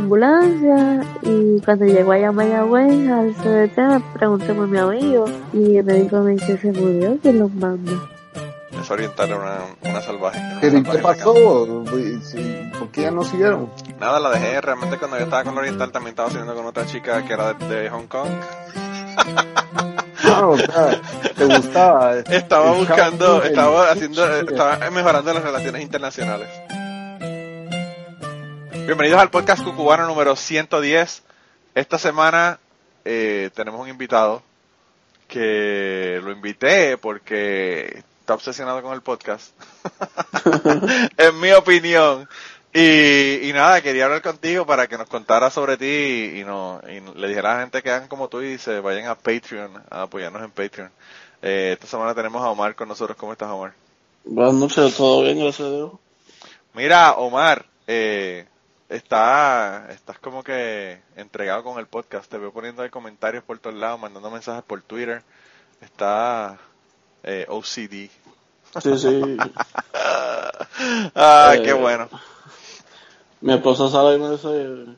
[0.00, 5.84] ambulancia y cuando llego allá a Mayagüez al CDT pregunté por mi amigo y el
[5.84, 7.92] médico me dice se murió, ¿quién los manda?
[8.90, 10.40] orientar una, una salvaje.
[10.60, 11.34] ¿Qué, pasó?
[12.78, 13.70] ¿Por qué ya no siguieron?
[13.98, 14.60] Nada, la dejé.
[14.60, 17.52] Realmente cuando yo estaba con la oriental también estaba saliendo con otra chica que era
[17.54, 18.28] de, Hong Kong.
[20.24, 20.54] No,
[21.36, 22.18] te gustaba.
[22.18, 26.48] Estaba buscando, estaba haciendo, estaba mejorando las relaciones internacionales.
[28.90, 31.22] Bienvenidos al podcast cucubano número 110.
[31.76, 32.58] Esta semana
[33.04, 34.42] eh, tenemos un invitado
[35.28, 39.52] que lo invité porque está obsesionado con el podcast.
[41.16, 42.28] en mi opinión.
[42.74, 46.80] Y, nada, quería hablar contigo para que nos contara sobre ti y, no,
[47.14, 50.02] le dijera a la gente que hagan como tú y se vayan a Patreon a
[50.02, 50.90] apoyarnos en Patreon.
[51.42, 53.16] Eh, esta semana tenemos a Omar con nosotros.
[53.16, 53.72] ¿Cómo estás, Omar?
[54.24, 55.92] Buenas noches, todo bien, gracias a Dios.
[56.74, 58.46] Mira, Omar, eh,
[58.90, 62.30] está, estás como que entregado con el podcast.
[62.30, 65.22] Te veo poniendo ahí comentarios por todos lados, mandando mensajes por Twitter.
[65.80, 66.58] Está
[67.22, 68.10] eh, OCD.
[68.80, 69.36] Sí, sí.
[71.14, 72.08] ah, qué eh, bueno.
[73.40, 74.96] Mi esposa sabe y me dice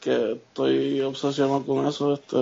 [0.00, 2.36] que estoy obsesionado con eso, este,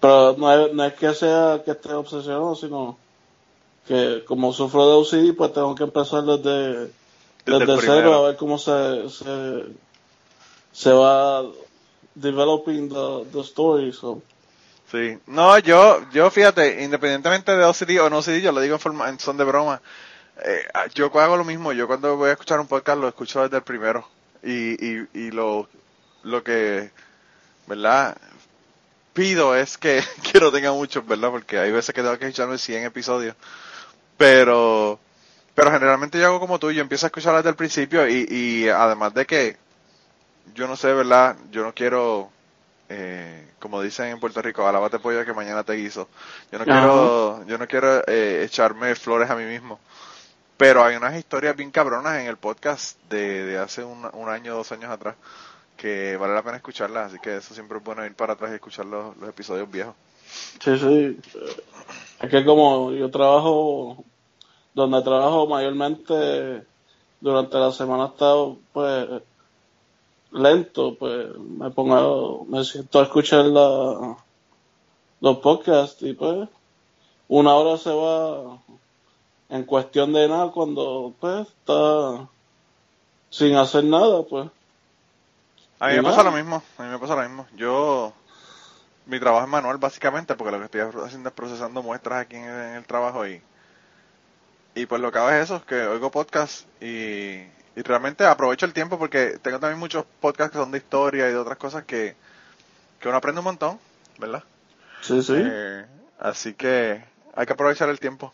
[0.00, 2.96] pero no es, no es que sea que esté obsesionado, sino
[3.86, 6.92] que como sufro de OCD, pues tengo que empezar desde,
[7.44, 9.64] desde, cero a ver cómo se, se,
[10.72, 11.42] se va
[12.14, 13.92] developing the, the story.
[13.92, 14.22] So.
[14.90, 15.18] Sí.
[15.26, 19.08] No, yo, yo fíjate, independientemente de OCD o no OCD, yo lo digo en, forma,
[19.08, 19.80] en son de broma.
[20.44, 20.64] Eh,
[20.94, 21.72] yo hago lo mismo.
[21.72, 24.06] Yo cuando voy a escuchar un podcast lo escucho desde el primero.
[24.42, 25.68] Y, y, y lo,
[26.22, 26.90] lo que,
[27.66, 28.16] ¿verdad?
[29.12, 31.30] Pido es que, que no tenga muchos, ¿verdad?
[31.30, 33.36] Porque hay veces que tengo que escucharme 100 episodios.
[34.16, 34.98] Pero,
[35.54, 36.70] pero generalmente yo hago como tú.
[36.70, 39.56] Yo empiezo a escuchar desde el principio y, y además de que,
[40.54, 41.36] yo no sé, ¿verdad?
[41.50, 42.30] Yo no quiero
[42.94, 46.08] eh, como dicen en Puerto Rico, alábate pollo que mañana te guiso.
[46.50, 49.78] Yo no quiero, yo no quiero eh, echarme flores a mí mismo.
[50.58, 54.54] Pero hay unas historias bien cabronas en el podcast de, de hace un, un año,
[54.54, 55.14] dos años atrás,
[55.76, 58.56] que vale la pena escucharlas, así que eso siempre es bueno ir para atrás y
[58.56, 59.94] escuchar los, los episodios viejos.
[60.62, 61.20] Sí, sí.
[62.20, 64.04] Es que como yo trabajo,
[64.74, 66.64] donde trabajo mayormente
[67.20, 69.08] durante la semana he estado, pues,
[70.32, 74.16] lento, pues me pongo, me siento a escuchar la,
[75.20, 76.48] los podcasts y pues
[77.28, 78.58] una hora se va
[79.48, 82.28] en cuestión de nada cuando pues está
[83.30, 84.48] sin hacer nada, pues.
[85.78, 87.46] A mí me pasa lo mismo, a mí me pasa lo mismo.
[87.56, 88.12] Yo,
[89.06, 92.44] mi trabajo es manual básicamente porque lo que estoy haciendo es procesando muestras aquí en,
[92.46, 93.42] el trabajo y,
[94.74, 97.42] y pues lo que hago es eso, que oigo podcast y,
[97.76, 101.32] y realmente aprovecho el tiempo porque tengo también muchos podcasts que son de historia y
[101.32, 102.14] de otras cosas que,
[103.00, 103.78] que uno aprende un montón,
[104.18, 104.42] ¿verdad?
[105.02, 105.34] Sí, sí.
[105.36, 105.84] Eh,
[106.20, 108.32] así que hay que aprovechar el tiempo.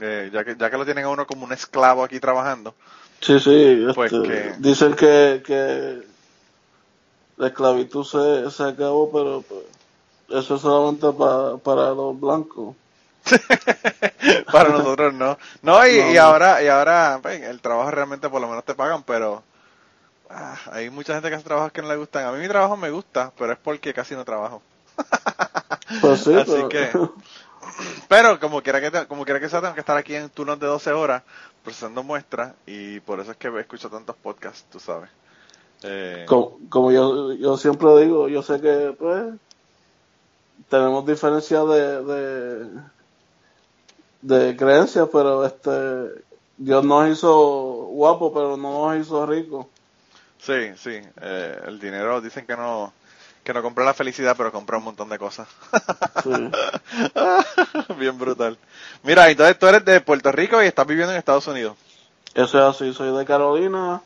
[0.00, 2.74] Eh, ya que ya que lo tienen a uno como un esclavo aquí trabajando.
[3.20, 3.86] Sí, sí.
[3.94, 4.54] Pues este, que...
[4.58, 6.02] Dicen que, que
[7.36, 9.62] la esclavitud se, se acabó, pero pues,
[10.28, 12.76] eso es solamente para, para los blancos.
[14.52, 15.38] para nosotros no.
[15.62, 19.42] No, y, ahora, y ahora pues, el trabajo realmente por lo menos te pagan, pero
[20.30, 22.26] ah, hay mucha gente que hace trabajos que no le gustan.
[22.26, 24.62] A mí mi trabajo me gusta, pero es porque casi no trabajo.
[26.02, 26.90] Pues sí, Así que,
[28.08, 30.66] pero como quiera que como quiera que sea, tengo que estar aquí en turnos de
[30.66, 31.22] 12 horas
[31.64, 35.08] procesando muestras y por eso es que escucho tantos podcasts, tú sabes.
[35.82, 39.34] Eh, como, yo, yo siempre digo, yo sé que pues
[40.68, 42.80] tenemos diferencia de de
[44.26, 46.22] creencias, pero este
[46.56, 47.30] Dios nos hizo
[47.90, 49.68] guapo, pero no nos hizo rico.
[50.40, 52.92] Sí, sí, eh, el dinero dicen que no
[53.44, 55.48] que no compra la felicidad, pero compra un montón de cosas.
[57.98, 58.58] Bien brutal.
[59.02, 61.76] Mira, entonces tú eres de Puerto Rico y estás viviendo en Estados Unidos.
[62.34, 64.02] Eso es así, soy de Carolina.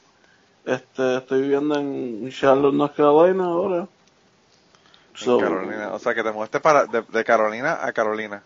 [0.65, 3.89] Este, estoy viviendo en Charlotte, North Carolina ahora.
[5.25, 8.43] Carolina, o sea que te mudaste para de Carolina a Carolina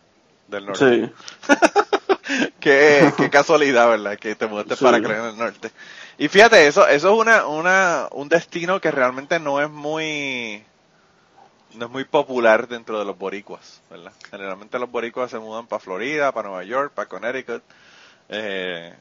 [0.49, 1.07] del norte.
[1.07, 1.13] Sí.
[2.61, 4.19] qué, qué, casualidad, ¿verdad?
[4.19, 5.71] Que te mudaste para creer en el norte.
[6.19, 10.65] Y fíjate, eso, eso es una, una, un destino que realmente no es muy,
[11.75, 14.13] no es muy popular dentro de los boricuas, ¿verdad?
[14.31, 17.63] Generalmente los boricuas se mudan para Florida, para Nueva York, para Connecticut.
[18.29, 18.95] Eh,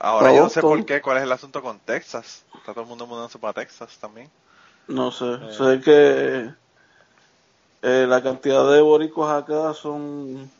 [0.00, 2.44] ahora yo no sé por qué, cuál es el asunto con Texas.
[2.56, 4.28] Está todo el mundo mudándose para Texas también.
[4.88, 5.52] No sé, eh.
[5.56, 6.50] sé que
[7.82, 10.50] eh, la cantidad de boricuas acá son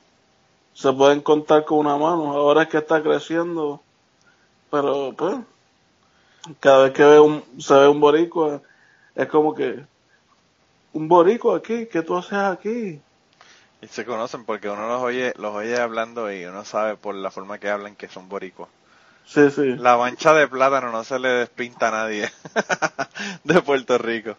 [0.78, 2.32] se pueden contar con una mano.
[2.32, 3.82] Ahora es que está creciendo,
[4.70, 5.36] pero pues
[6.60, 8.62] cada vez que ve un, se ve un boricua,
[9.16, 9.84] es como que,
[10.92, 13.00] un boricua aquí, ¿qué tú haces aquí?
[13.82, 17.30] Y se conocen porque uno los oye, los oye hablando y uno sabe por la
[17.32, 18.68] forma que hablan que son boricuas.
[19.24, 19.76] Sí, sí.
[19.76, 22.30] La mancha de plátano no se le despinta a nadie
[23.44, 24.36] de Puerto Rico.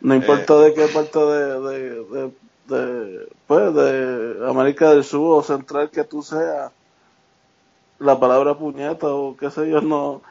[0.00, 0.64] No importa Eh.
[0.64, 2.30] de qué parte de, de, de,
[2.68, 6.70] de, pues, de América del Sur o Central que tú seas,
[7.98, 10.22] la palabra puñeta o qué sé yo no,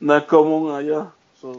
[0.00, 1.06] no es común allá.
[1.40, 1.52] So,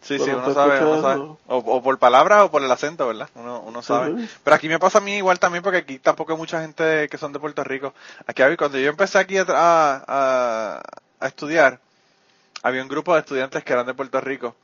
[0.00, 1.38] Sí, sí, uno sabe, uno.
[1.48, 3.28] O, o por palabra o por el acento, ¿verdad?
[3.34, 4.26] Uno, uno sabe.
[4.44, 7.18] Pero aquí me pasa a mí igual también porque aquí tampoco hay mucha gente que
[7.18, 7.94] son de Puerto Rico.
[8.26, 10.80] Aquí cuando yo empecé aquí a, a-
[11.20, 11.80] a estudiar,
[12.62, 14.54] había un grupo de estudiantes que eran de Puerto Rico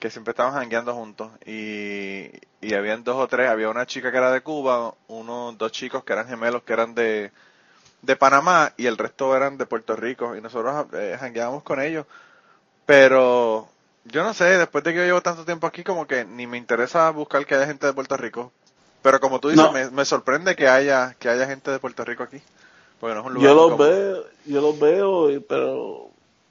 [0.00, 2.30] que siempre estaban jangueando juntos y,
[2.62, 6.04] y habían dos o tres, había una chica que era de Cuba, uno, dos chicos
[6.04, 7.32] que eran gemelos que eran de,
[8.02, 12.06] de Panamá y el resto eran de Puerto Rico y nosotros eh, jangueábamos con ellos.
[12.86, 13.68] Pero
[14.04, 16.58] yo no sé, después de que yo llevo tanto tiempo aquí, como que ni me
[16.58, 18.52] interesa buscar que haya gente de Puerto Rico.
[19.02, 19.70] Pero como tú dices, No.
[19.70, 22.42] me, me sorprende que haya que haya gente de Puerto Rico aquí.
[23.00, 26.10] Porque no es un lugar yo los veo, yo los veo, pero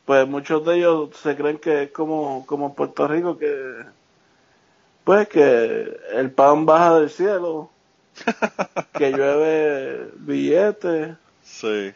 [0.09, 3.85] pues muchos de ellos se creen que es como, como en Puerto Rico que
[5.03, 7.69] pues que el pan baja del cielo,
[8.93, 11.93] que llueve billetes Sí.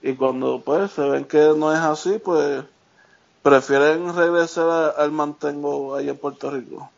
[0.00, 2.62] y cuando pues se ven que no es así, pues
[3.42, 6.88] prefieren regresar a- al mantengo ahí en Puerto Rico.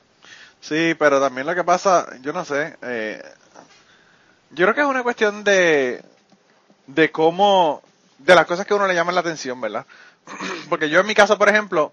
[0.60, 3.22] Sí, pero también lo que pasa, yo no sé, eh,
[4.50, 6.02] yo creo que es una cuestión de,
[6.88, 7.80] de cómo,
[8.18, 9.86] de las cosas que a uno le llaman la atención, ¿verdad?
[10.68, 11.92] Porque yo en mi caso, por ejemplo,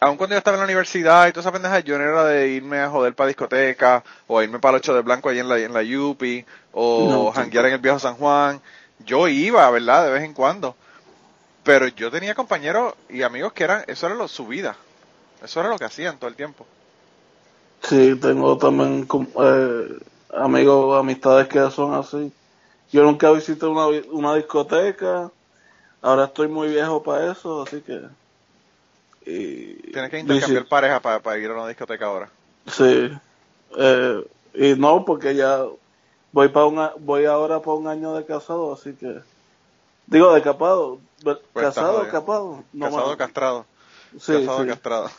[0.00, 2.48] aun cuando yo estaba en la universidad y toda esa pendeja, yo no era de
[2.48, 5.48] irme a joder para discoteca, o a irme para el 8 de blanco ahí en
[5.48, 8.60] la, en la Yupi, o No, janguear en el viejo San Juan.
[9.04, 10.06] Yo iba, ¿verdad?
[10.06, 10.76] De vez en cuando.
[11.64, 14.76] Pero yo tenía compañeros y amigos que eran, eso era lo, su vida.
[15.42, 16.66] Eso era lo que hacían todo el tiempo.
[17.82, 19.06] Sí, tengo también
[19.40, 19.98] eh,
[20.34, 22.32] amigos, amistades que son así.
[22.90, 25.30] Yo nunca visité una, una discoteca,
[26.02, 28.00] ahora estoy muy viejo para eso, así que...
[29.26, 32.30] Y Tienes que intercambiar pareja para ir a una discoteca ahora.
[32.66, 33.10] Sí,
[33.76, 35.62] eh, y no, porque ya
[36.32, 39.20] voy para un, a- voy ahora para un año de casado, así que...
[40.06, 42.64] Digo, de capado, Pues casado, capado.
[42.72, 43.66] No, casado castrado.
[44.18, 44.68] Sí, casado sí.
[44.68, 45.10] castrado.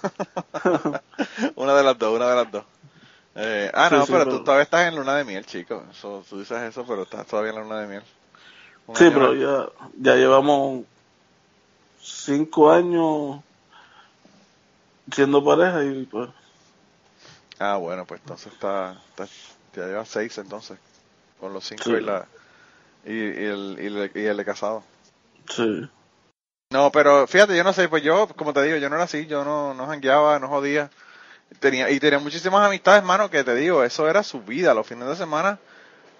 [1.56, 2.64] una de las dos, una de las dos.
[3.36, 5.84] Eh, ah, no, Sí, sí, pero, pero- tú todavía estás en luna de miel, chico.
[5.92, 8.04] Eso, tú dices eso, pero estás todavía en la luna de miel.
[8.96, 9.70] Sí, pero ya,
[10.00, 10.84] ya llevamos
[12.02, 13.42] cinco años
[15.12, 16.30] siendo pareja y pues
[17.60, 19.28] Ah, bueno, pues entonces está, está
[19.76, 20.78] ya llevas seis entonces.
[21.40, 21.92] Con los cinco Sí.
[21.92, 22.26] y la
[23.06, 24.84] y, y el, y, el, y el de casado.
[25.50, 25.90] sí.
[26.72, 29.26] No, pero fíjate, yo no sé, pues yo, como te digo, yo no era así,
[29.26, 30.92] yo no, no jangueaba, no jodía.
[31.60, 34.76] Tenía, y tenía muchísimas amistades, mano, que te digo, eso era su vida.
[34.76, 35.58] Los fines de semana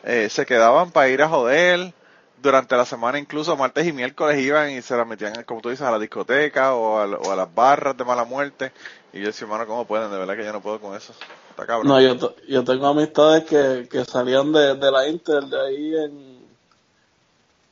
[0.04, 1.94] eh, se quedaban para ir a joder.
[2.42, 5.86] Durante la semana, incluso martes y miércoles iban y se la metían, como tú dices,
[5.86, 8.72] a la discoteca o a, o a las barras de mala muerte.
[9.12, 10.10] Y yo decía, hermano, ¿cómo pueden?
[10.10, 11.14] De verdad que yo no puedo con eso.
[11.50, 11.88] Está cabrón.
[11.88, 16.48] No, yo, yo tengo amistades que, que salían de, de la Inter, de ahí en,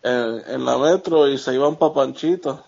[0.03, 2.63] en, en la metro y se iban para Panchita.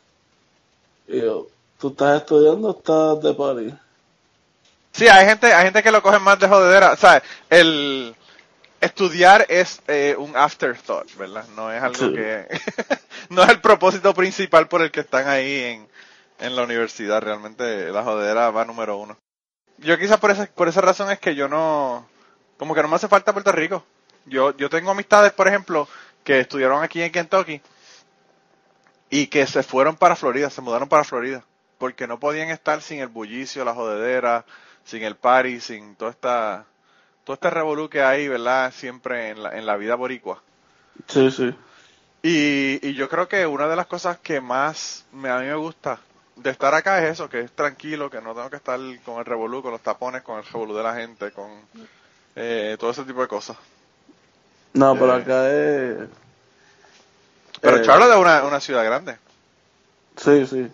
[1.07, 1.47] Y yo,
[1.79, 3.73] ¿tú estás estudiando o estás de París?
[4.91, 6.93] Sí, hay gente, hay gente que lo coge más de jodedera.
[6.93, 8.15] O sea, el
[8.81, 11.45] estudiar es eh, un afterthought, ¿verdad?
[11.55, 12.13] No es algo Sí.
[12.13, 12.47] que,
[13.29, 15.87] no es el propósito principal por el que están ahí en,
[16.39, 17.21] en la universidad.
[17.21, 19.17] Realmente la jodedera va número uno.
[19.77, 22.07] Yo quizás por esa, por esa razón es que yo no,
[22.57, 23.83] como que no me hace falta Puerto Rico.
[24.25, 25.87] Yo, yo tengo amistades, por ejemplo,
[26.23, 27.61] que estudiaron aquí en Kentucky
[29.09, 31.43] y que se fueron para Florida, se mudaron para Florida,
[31.77, 34.45] porque no podían estar sin el bullicio, la jodedera,
[34.83, 36.65] sin el party, sin toda esta,
[37.23, 38.71] todo este revolú que hay, ¿verdad?
[38.73, 40.41] Siempre en la, en la vida boricua.
[41.07, 41.55] Sí, sí.
[42.21, 45.55] Y, y yo creo que una de las cosas que más me, a mí me
[45.55, 45.99] gusta
[46.35, 49.25] de estar acá es eso, que es tranquilo, que no tengo que estar con el
[49.25, 51.49] revolú, con los tapones, con el revolú de la gente, con
[52.35, 53.57] eh, todo ese tipo de cosas.
[54.73, 55.21] No, pero Eh.
[55.21, 56.09] acá es...
[57.61, 59.17] Pero eh, Charlotte es una, una ciudad grande.
[60.17, 60.69] Sí, sí.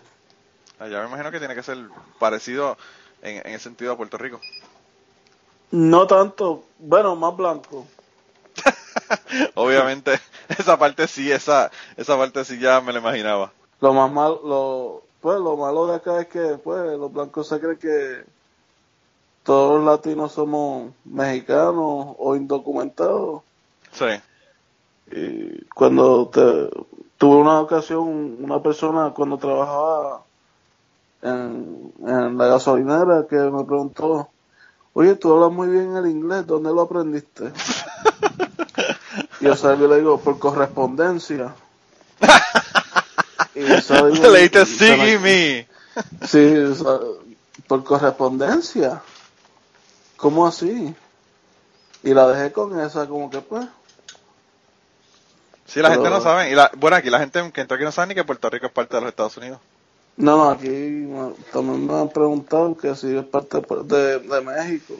[0.78, 1.78] Allá me imagino que tiene que ser
[2.18, 2.76] parecido
[3.22, 4.40] en, en el sentido a Puerto Rico.
[5.70, 7.86] No tanto, bueno, más blanco.
[9.54, 10.18] Obviamente,
[10.48, 13.52] esa parte sí, esa, esa parte sí ya me la imaginaba.
[13.80, 17.60] Lo más malo, lo, pues lo malo de acá es que pues los blancos se
[17.60, 18.24] creen que
[19.42, 23.42] todos los latinos somos mexicanos o indocumentados.
[23.92, 24.06] Sí.
[25.10, 26.70] Y cuando te,
[27.18, 30.22] tuve una ocasión, una persona cuando trabajaba
[31.22, 34.28] en, en la gasolinera que me preguntó,
[34.98, 37.52] oye, tú hablas muy bien el inglés, ¿dónde lo aprendiste?
[39.40, 41.54] y yo salgo y le digo, por correspondencia.
[43.54, 45.68] y salgo Le dijiste, y se me- sigue me.
[46.26, 46.98] Sí, o sea,
[47.66, 49.02] por correspondencia.
[50.16, 50.94] ¿Cómo así?
[52.02, 53.66] Y la dejé con esa, como que pues.
[55.66, 56.50] Sí, la Pero- gente no sabe.
[56.50, 58.72] Y la, bueno, aquí la gente en Kentucky no sabe ni que Puerto Rico es
[58.72, 59.60] parte de los Estados Unidos.
[60.16, 61.06] No, no, aquí
[61.52, 64.94] también me han preguntado que si es parte de, de México.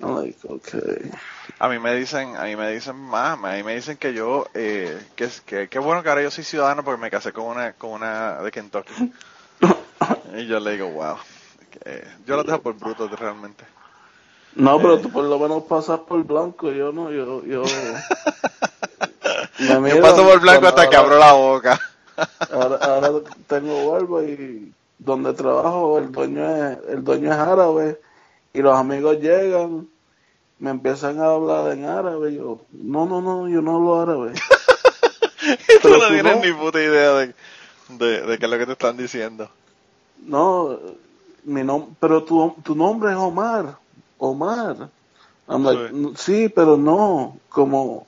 [0.00, 1.10] I'm like, okay.
[1.58, 4.46] A mí me dicen, a mí me dicen más, a mí me dicen que yo,
[4.54, 7.72] eh, que que, que bueno que ahora yo soy ciudadano porque me casé con una,
[7.72, 9.12] con una de Kentucky.
[10.36, 11.16] y yo le digo, wow.
[12.24, 13.64] yo la dejo por brutos realmente.
[14.54, 14.78] No, Eh.
[14.80, 17.62] pero tú por lo menos pasas por blanco, yo no, yo, yo.
[19.58, 21.80] Yo paso por blanco hasta que abro la boca.
[22.52, 23.10] Ahora, ahora
[23.46, 28.00] tengo barba y donde trabajo el dueño es, el dueño es árabe
[28.52, 29.88] y los amigos llegan,
[30.58, 34.32] me empiezan a hablar en árabe y yo, no, no, no, yo no hablo árabe.
[35.68, 36.42] y tú no tienes no.
[36.44, 37.34] ni puta idea de,
[37.90, 39.48] de, de qué es lo que te están diciendo.
[40.26, 40.78] No,
[41.44, 43.76] mi nom pero tu, tu nombre es Omar,
[44.18, 44.88] Omar.
[45.48, 45.94] I'm like, Sí.
[45.94, 48.04] "No, sí, pero no, como,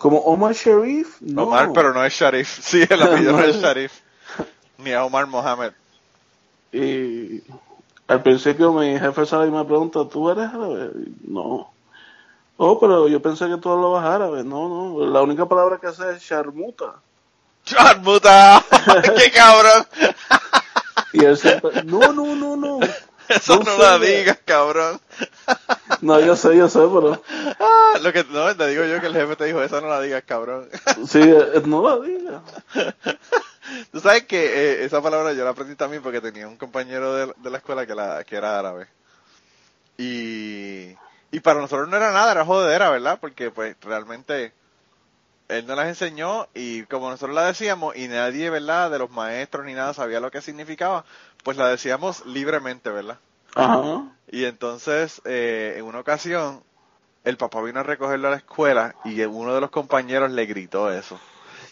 [0.00, 1.42] como Omar Sharif, no.
[1.42, 2.58] Omar, pero no es Sharif.
[2.62, 3.92] Sí, el apellido no es Sharif.
[4.78, 5.72] Ni a Omar Mohamed.
[6.72, 7.42] Y
[8.08, 10.90] al principio mi jefe sale y me pregunta, ¿tú eres árabe?
[10.94, 11.70] Y, No.
[12.56, 14.42] Oh, pero yo pensé que tú hablabas árabe.
[14.42, 15.06] No, no.
[15.06, 16.94] La única palabra que sé es charmuta.
[17.64, 18.64] ¡Charmuta!
[19.18, 19.86] ¡Qué cabrón!
[21.12, 22.80] Y él siempre, no, no, no, no.
[23.30, 25.00] Eso No la digas, cabrón.
[26.00, 27.22] No, yo sé, yo sé, pero
[27.58, 30.00] Ah, lo que no, te digo yo que el jefe te dijo, esa no la
[30.00, 30.68] digas, cabrón.
[31.06, 32.42] sí, eh, no la diga.
[33.92, 37.32] Tú sabes que eh, esa palabra yo la aprendí también porque tenía un compañero de,
[37.36, 38.88] de la escuela que, la, que era árabe.
[39.98, 40.96] Y,
[41.30, 43.18] y para nosotros no era nada, era jodedera, ¿verdad?
[43.20, 44.52] Porque pues realmente
[45.50, 48.90] él nos las enseñó y como nosotros la decíamos y nadie, ¿verdad?
[48.90, 51.04] De los maestros ni nada sabía lo que significaba,
[51.44, 53.18] pues la decíamos libremente, ¿verdad?
[53.54, 54.04] Ajá.
[54.30, 56.62] Y entonces, eh, en una ocasión,
[57.24, 60.90] el papá vino a recogerlo a la escuela y uno de los compañeros le gritó
[60.92, 61.20] eso.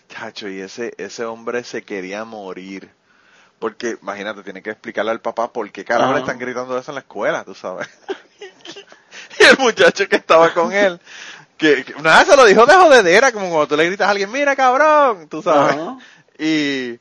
[0.09, 2.91] Chacho, y ese, ese hombre se quería morir.
[3.59, 6.97] Porque, imagínate, tiene que explicarle al papá por qué carajo le están gritando eso en
[6.97, 7.89] la escuela, tú sabes.
[9.38, 11.00] y el muchacho que estaba con él,
[11.57, 14.30] que, que nada, se lo dijo de jodedera, como cuando tú le gritas a alguien,
[14.30, 15.76] mira cabrón, tú sabes.
[16.40, 17.00] Y,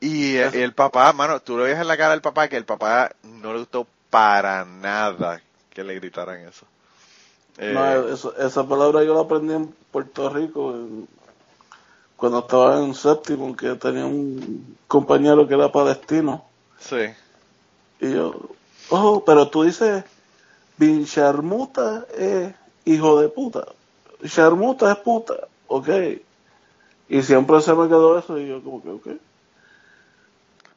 [0.00, 2.64] y el, el papá, mano, tú lo ves en la cara del papá que el
[2.64, 6.66] papá no le gustó para nada que le gritaran eso.
[7.58, 11.08] Eh, No, eso- esa palabra yo la aprendí en Puerto Rico en-
[12.16, 16.44] cuando estaba en séptimo, que tenía un compañero que era palestino.
[16.80, 17.06] sí.
[18.00, 18.34] Y yo,
[18.90, 20.04] oh, pero tú dices,
[20.78, 22.54] Bin Sharmuta es
[22.84, 23.66] hijo de puta.
[24.22, 25.34] Sharmuta es puta,
[25.66, 25.88] ok.
[27.08, 29.20] Y siempre se me quedó eso y yo como que, ok.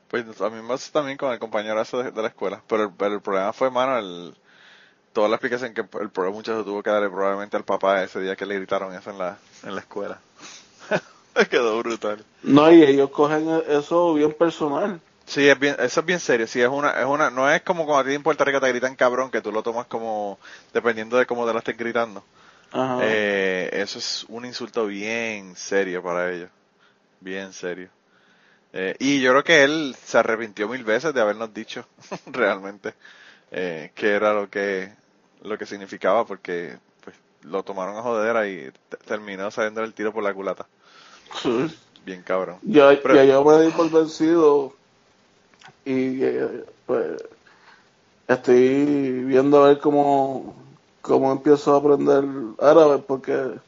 [0.10, 2.62] Pues a mí me pasó también con el compañero de, de la escuela.
[2.68, 4.34] Pero el, pero el problema fue, mano, el,
[5.14, 8.36] toda la explicación que el pobre muchacho tuvo que darle probablemente al papá ese día
[8.36, 10.20] que le gritaron eso en la, en la escuela.
[11.50, 12.24] Quedó brutal.
[12.44, 15.00] No, y ellos cogen eso bien personal.
[15.32, 16.46] Sí, es bien, eso es bien serio.
[16.46, 18.68] Sí, es una, es una, no es como cuando a ti en Puerto Rico te
[18.68, 20.38] gritan cabrón, que tú lo tomas como,
[20.74, 22.22] dependiendo de cómo te lo estés gritando.
[22.74, 23.00] Ajá.
[23.02, 26.50] Eh, eso es un insulto bien serio para ellos.
[27.22, 27.88] Bien serio.
[28.74, 31.86] Eh, y yo creo que él se arrepintió mil veces de habernos dicho
[32.26, 32.94] realmente
[33.52, 34.92] eh, que era lo que
[35.44, 38.70] lo que significaba porque pues lo tomaron a jodera y
[39.06, 40.68] terminó saliendo el tiro por la culata.
[41.42, 41.74] Sí.
[42.06, 42.58] Bien cabrón.
[42.64, 44.74] Ya, Pero- ya yo me di por vencido
[45.86, 47.24] y eh, pues
[48.28, 50.56] estoy viendo a ver cómo,
[51.02, 52.24] cómo empiezo a aprender
[52.60, 53.60] árabe porque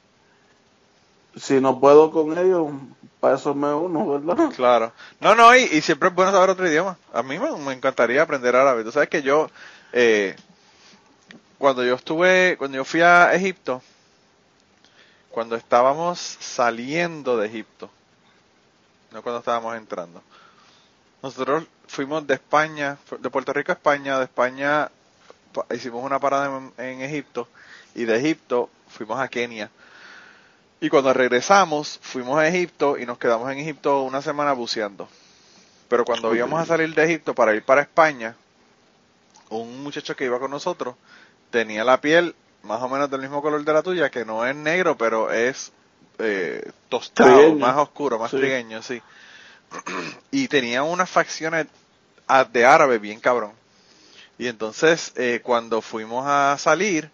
[1.35, 2.71] si no puedo con ellos,
[3.19, 4.51] para eso me uno, ¿verdad?
[4.55, 4.91] Claro.
[5.19, 6.97] No, no, y, siempre es bueno saber otro idioma.
[7.13, 8.83] A mí me, me encantaría aprender árabe.
[8.83, 9.49] Tú sabes que yo,
[9.91, 10.35] eh,
[11.57, 13.81] cuando yo estuve, cuando yo fui a Egipto,
[15.31, 17.89] cuando estábamos saliendo de Egipto,
[19.11, 20.21] no cuando estábamos entrando,
[21.23, 24.89] nosotros fuimos de España, de Puerto Rico a España, de España
[25.53, 27.47] pa- hicimos una parada en, en Egipto
[27.95, 29.69] y de Egipto fuimos a Kenia.
[30.81, 35.07] Y cuando regresamos, fuimos a Egipto y nos quedamos en Egipto una semana buceando.
[35.87, 38.35] Pero cuando íbamos a salir de Egipto para ir para España,
[39.49, 40.95] un muchacho que iba con nosotros
[41.51, 44.55] tenía la piel más o menos del mismo color de la tuya, que no es
[44.55, 45.71] negro, pero es
[46.17, 47.59] eh, tostado, Trigueño.
[47.59, 48.37] más oscuro, más Sí.
[48.37, 49.01] trigueño, sí.
[50.31, 51.67] y tenía unas facciones
[52.51, 53.53] de árabe bien cabrón.
[54.37, 57.11] Y entonces, eh, cuando fuimos a salir,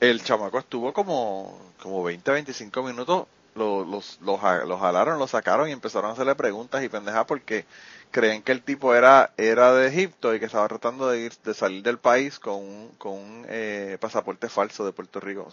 [0.00, 5.68] el chamaco estuvo como, como 20, 25 minutos, lo- los, los, los jalaron, lo sacaron
[5.68, 7.66] y empezaron a hacerle preguntas y pendejas porque
[8.10, 11.54] creen que el tipo era, era de Egipto y que estaba tratando de ir, de
[11.54, 15.48] salir del país con un, con un eh, pasaporte falso de Puerto Rico,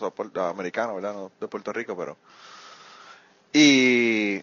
[0.50, 1.14] americano, ¿verdad?
[1.14, 2.18] No de Puerto Rico, pero.
[3.54, 4.38] Y,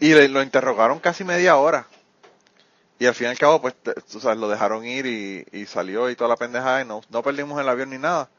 [0.00, 1.86] y le- lo interrogaron casi media hora.
[2.98, 5.66] Y al fin y al cabo, pues, te- tú sabes, lo dejaron ir y, y
[5.66, 8.30] salió y toda la pendejada y no, no perdimos el avión ni nada.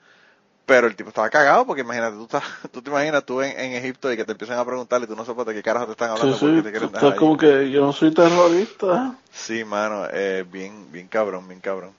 [0.66, 2.44] Pero el tipo estaba cagado porque imagínate, tú, estás,
[2.74, 5.16] tú te imaginas tú en, en Egipto y que te empiezan a preguntar y tú
[5.16, 7.38] no sabes de qué carajo te están Sí, hablando porque sí, te tú estás como
[7.38, 9.20] que yo no soy terrorista.
[9.32, 11.94] Sí, mano, eh, bien, bien cabrón, bien cabrón.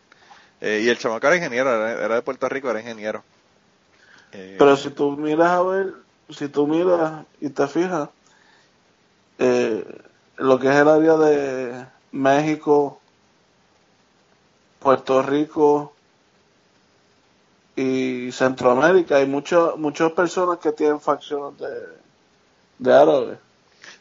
[0.61, 3.25] Eh, y el chamaco era ingeniero, era, era de Puerto Rico, era ingeniero.
[4.33, 5.95] Eh, Pero si tú miras a ver,
[6.29, 8.11] si tú miras y te fijas,
[9.39, 9.85] eh,
[10.37, 11.87] lo que es el área de
[12.17, 13.01] México,
[14.79, 15.93] Puerto Rico
[17.75, 21.69] y Centroamérica, hay muchas muchas personas que tienen facciones de,
[22.79, 23.39] de árabes.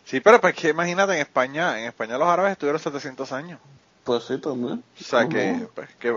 [0.05, 3.59] Sí, pero pues que imagínate, en España, en España los árabes estuvieron 700 años.
[4.03, 4.83] Pues sí, también.
[5.01, 6.09] O sea que, pues, que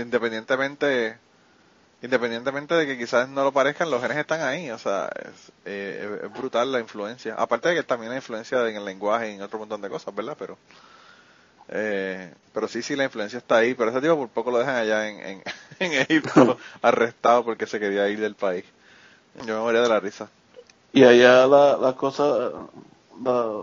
[0.00, 1.16] independientemente,
[2.02, 4.68] independientemente de que quizás no lo parezcan, los genes están ahí.
[4.70, 7.34] O sea, es, eh, es brutal la influencia.
[7.34, 10.12] Aparte de que también hay influencia en el lenguaje y en otro montón de cosas,
[10.12, 10.36] ¿verdad?
[10.36, 10.58] Pero,
[11.68, 13.74] eh, pero sí, sí, la influencia está ahí.
[13.74, 15.42] Pero ese tipo por poco lo dejan allá en, en,
[15.80, 18.64] en Egipto arrestado porque se quería ir del país.
[19.46, 20.30] Yo me moría de la risa.
[20.92, 22.50] Y allá la, la cosa,
[23.22, 23.62] la-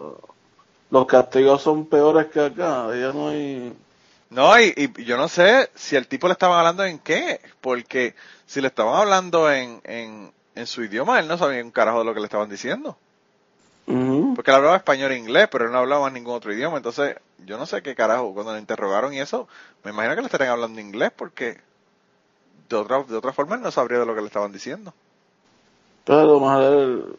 [0.92, 2.88] los castigos son peores que acá.
[2.88, 3.74] Allá no hay...
[4.30, 8.16] No, y, y yo no sé si el tipo le estaban hablando en qué, porque
[8.46, 12.06] si le estaban hablando en, en, en su idioma, él no sabía un carajo de
[12.06, 12.98] lo que le estaban diciendo.
[13.86, 16.78] Porque él hablaba español e inglés, pero él no hablaba ningún otro idioma.
[16.78, 19.48] Entonces, yo no sé qué carajo, cuando le interrogaron y eso,
[19.84, 21.60] me imagino que le estarían hablando inglés, porque
[22.70, 24.94] de otra, de otra forma él no sabría de lo que le estaban diciendo.
[26.06, 27.18] Pero mejor el,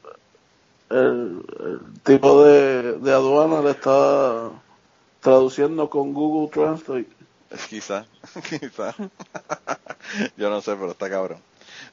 [0.90, 4.50] el, el tipo de, de aduana le está
[5.20, 7.09] traduciendo con Google Translate.
[7.70, 8.05] Quizá,
[8.48, 8.94] quizá.
[10.37, 11.38] yo no sé, pero está cabrón.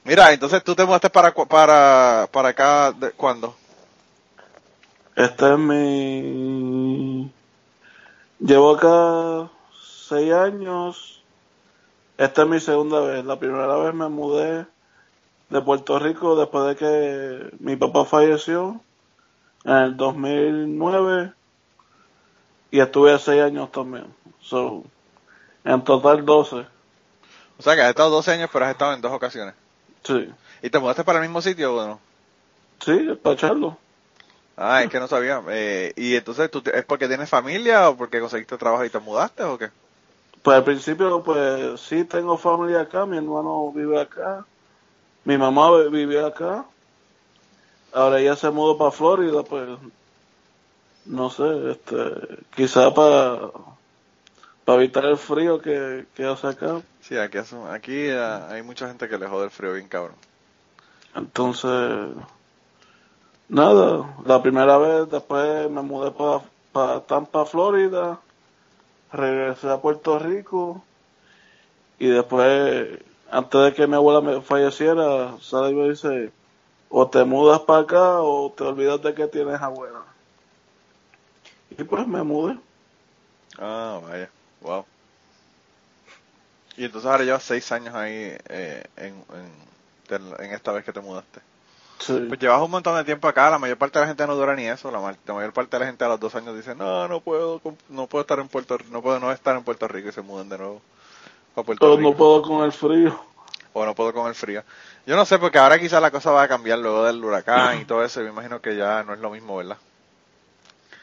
[0.04, 3.54] Mira, entonces tú te mudaste para, para, para acá, de, ¿cuándo?
[5.16, 7.30] Este es mi...
[8.40, 9.50] Llevo acá
[10.08, 11.22] seis años.
[12.18, 13.24] Esta es mi segunda vez.
[13.24, 14.66] La primera vez me mudé
[15.50, 18.80] de Puerto Rico después de que mi papá falleció
[19.64, 21.32] en el 2009
[22.70, 24.06] y estuve seis años también.
[24.40, 24.82] So,
[25.64, 26.66] en total 12.
[27.58, 29.54] O sea que has estado 12 años, pero has estado en dos ocasiones.
[30.02, 30.28] Sí.
[30.62, 32.00] ¿Y te mudaste para el mismo sitio o no?
[32.80, 33.76] Sí, para echarlo.
[34.56, 35.42] Ah, es que no sabía.
[35.48, 38.98] Eh, ¿Y entonces tú te- es porque tienes familia o porque conseguiste trabajo y te
[38.98, 39.70] mudaste o qué?
[40.42, 44.44] Pues al principio, pues sí tengo familia acá, mi hermano vive acá,
[45.24, 46.64] mi mamá vi- vive acá,
[47.92, 49.68] ahora ella se mudó para Florida, pues
[51.06, 51.94] no sé, este,
[52.56, 53.50] quizá para
[54.64, 56.80] para evitar el frío que, que hace acá.
[57.02, 58.18] Sí, aquí, hace- aquí eh,
[58.50, 60.14] hay mucha gente que le jode el frío bien cabrón.
[61.14, 61.70] Entonces,
[63.52, 66.10] nada, la primera vez después me mudé
[66.72, 68.18] para Tampa, Florida,
[69.12, 70.82] regresé a Puerto Rico
[71.98, 72.98] y después,
[73.30, 76.32] antes de que mi abuela me falleciera, sale y me dice,
[76.88, 80.00] o te mudas para acá o te olvidas de que tienes abuela.
[81.70, 82.58] Y pues me mudé.
[83.58, 84.30] Ah, vaya,
[84.62, 84.84] wow.
[86.78, 89.24] Y entonces ahora llevas seis años ahí eh, en,
[90.08, 91.51] en esta vez que te mudaste.
[91.98, 92.18] Sí.
[92.28, 94.54] Pues llevas un montón de tiempo acá, la mayor parte de la gente no dura
[94.56, 96.74] ni eso, la, ma- la mayor parte de la gente a los dos años dice,
[96.74, 100.08] no, no puedo, no puedo estar en Puerto no puedo no estar en Puerto Rico
[100.08, 100.82] y se mudan de nuevo
[101.56, 102.10] a Puerto Pero Rico.
[102.10, 103.18] no puedo con el frío.
[103.74, 104.62] o no puedo con el frío.
[105.06, 107.84] Yo no sé, porque ahora quizás la cosa va a cambiar luego del huracán y
[107.84, 109.78] todo eso, y me imagino que ya no es lo mismo, ¿verdad?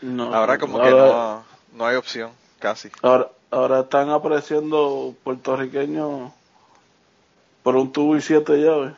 [0.01, 2.89] No, Ahora como que no, no hay opción, casi.
[3.01, 6.31] Ahora, ahora están apareciendo puertorriqueños
[7.63, 8.93] por un tubo y siete llaves.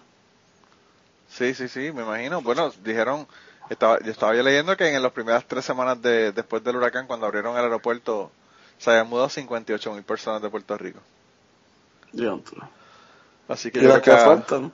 [1.31, 2.41] Sí, sí, sí, me imagino.
[2.41, 3.27] Bueno, dijeron,
[3.69, 7.07] estaba, yo estaba yo leyendo que en las primeras tres semanas de, después del huracán,
[7.07, 8.31] cuando abrieron el aeropuerto,
[8.77, 10.99] se habían mudado 58 mil personas de Puerto Rico.
[13.47, 14.73] Así que Y las que faltan.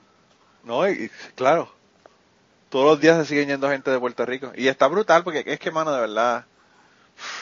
[0.63, 1.69] No, y, y claro,
[2.69, 4.51] todos los días se siguen yendo gente de Puerto Rico.
[4.55, 6.45] Y está brutal porque es que, mano, de verdad,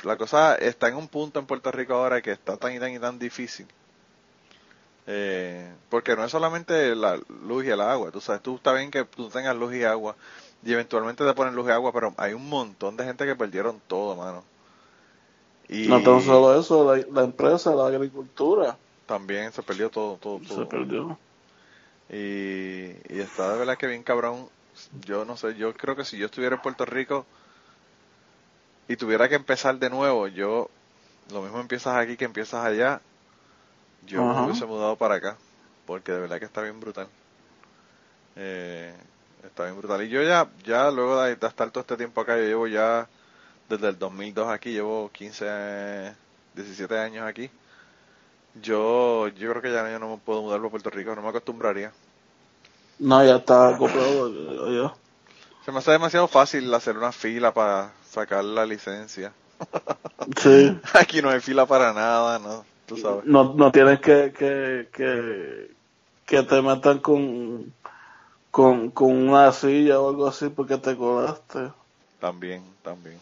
[0.04, 2.91] la cosa está en un punto en Puerto Rico ahora que está tan y tan
[2.91, 3.67] y tan difícil.
[5.07, 8.89] Eh, porque no es solamente la luz y el agua, tú sabes, tú está bien
[8.91, 10.15] que tú tengas luz y agua
[10.63, 13.79] y eventualmente te ponen luz y agua, pero hay un montón de gente que perdieron
[13.87, 14.43] todo, mano.
[15.69, 20.39] Y No tan solo eso, la, la empresa, la agricultura, también se perdió todo, todo,
[20.39, 20.57] todo.
[20.59, 21.17] se perdió.
[22.09, 24.49] Y, y está de verdad que bien cabrón.
[25.05, 27.25] Yo no sé, yo creo que si yo estuviera en Puerto Rico
[28.87, 30.69] y tuviera que empezar de nuevo, yo,
[31.31, 33.01] lo mismo empiezas aquí que empiezas allá,
[34.07, 34.41] yo Ajá.
[34.41, 35.37] me hubiese mudado para acá,
[35.85, 37.09] porque de verdad que está bien brutal.
[38.35, 38.93] Eh,
[39.43, 40.03] está bien brutal.
[40.03, 43.09] Y yo ya, ya luego de, de estar todo este tiempo acá, yo llevo ya
[43.69, 46.15] desde el 2002 aquí, llevo 15, eh,
[46.55, 47.51] 17 años aquí.
[48.55, 51.29] Yo, yo creo que ya yo no me puedo mudar para Puerto Rico, no me
[51.29, 51.93] acostumbraría.
[52.99, 54.29] No, ya está acoplado.
[54.29, 54.95] Ya, ya.
[55.65, 59.33] Se me hace demasiado fácil hacer una fila para sacar la licencia.
[60.37, 60.81] Sí.
[60.93, 62.65] Aquí no hay fila para nada, ¿no?
[62.86, 63.26] Tú sabes.
[63.26, 65.71] No, no tienes que, que, que,
[66.26, 67.74] que te metan con,
[68.52, 71.71] con, con una silla o algo así porque te colaste.
[72.19, 73.17] También, también.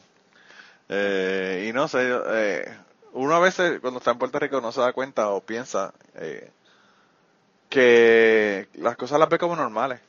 [0.89, 2.77] Eh, y no sé, eh,
[3.13, 6.51] uno a veces cuando está en Puerto Rico no se da cuenta o piensa eh,
[7.69, 10.01] que las cosas las ve como normales.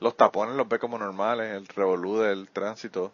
[0.00, 3.12] Los tapones los ve como normales, el revolú del tránsito,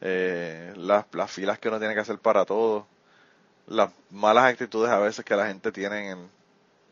[0.00, 2.86] eh, las, las filas que uno tiene que hacer para todo,
[3.66, 6.28] las malas actitudes a veces que la gente tiene en,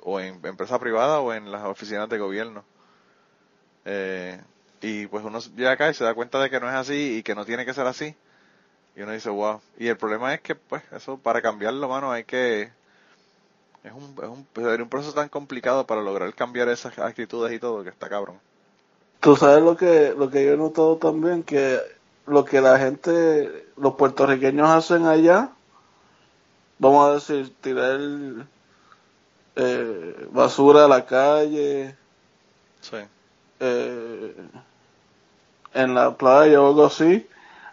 [0.02, 2.64] o en empresa privada o en las oficinas de gobierno.
[3.85, 4.40] Eh,
[4.83, 7.22] y pues uno llega acá y se da cuenta de que no es así y
[7.22, 8.14] que no tiene que ser así.
[8.96, 9.61] Y uno dice, wow.
[9.78, 12.70] Y el problema es que, pues, eso para cambiarlo, mano, hay que...
[13.83, 17.59] Es un, es un, sería un proceso tan complicado para lograr cambiar esas actitudes y
[17.59, 18.38] todo, que está cabrón.
[19.20, 21.78] Tú sabes lo que, lo que yo he notado también, que
[22.26, 25.50] lo que la gente, los puertorriqueños hacen allá,
[26.81, 28.01] vamos a decir, tirar
[29.57, 31.97] eh, basura a la calle,
[32.81, 32.97] Sí.
[33.61, 34.35] eh,
[35.75, 37.27] en la playa o algo así,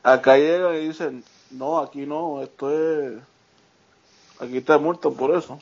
[0.04, 3.14] acá llegan y dicen, no, aquí no, esto es,
[4.40, 5.60] aquí está muerto por eso.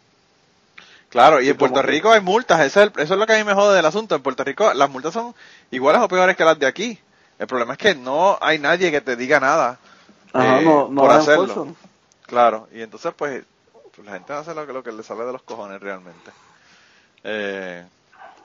[1.10, 3.38] Claro, y en Puerto Rico hay multas, eso es, el- eso es lo que a
[3.38, 4.16] mí me jode del asunto.
[4.16, 5.34] En Puerto Rico las multas son
[5.72, 7.00] iguales o peores que las de aquí.
[7.40, 9.78] El problema es que no hay nadie que te diga nada
[10.34, 11.68] Ajá, eh, no, no por hacerlo.
[12.28, 13.46] Claro, y entonces pues,
[13.94, 16.34] pues, la gente hace lo que, lo que le sale de los cojones realmente.
[17.24, 17.90] Eh,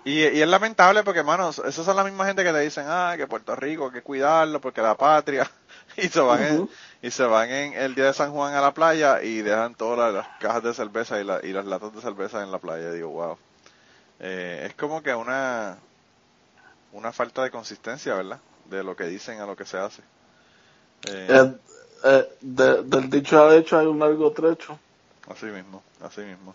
[0.04, 3.14] y, y es lamentable porque, hermanos, esas son la misma gente que te dicen, ah,
[3.16, 5.50] que Puerto Rico hay que cuidarlo porque la patria,
[5.96, 6.68] y se van en,
[7.02, 10.12] y se van en el día de San Juan a la playa y dejan todas
[10.14, 12.92] las, cajas de cerveza y, la- y las latas de cerveza en la playa.
[12.92, 13.38] digo, wow.
[14.20, 15.78] Eh, es como que una,
[16.92, 18.40] una falta de consistencia, ¿verdad?
[18.64, 20.02] De lo que dicen a lo que se hace.
[21.04, 21.44] Eh,
[22.04, 24.78] Eh, de- del dicho al hecho hay un largo trecho.
[25.28, 26.54] Así mismo, así mismo.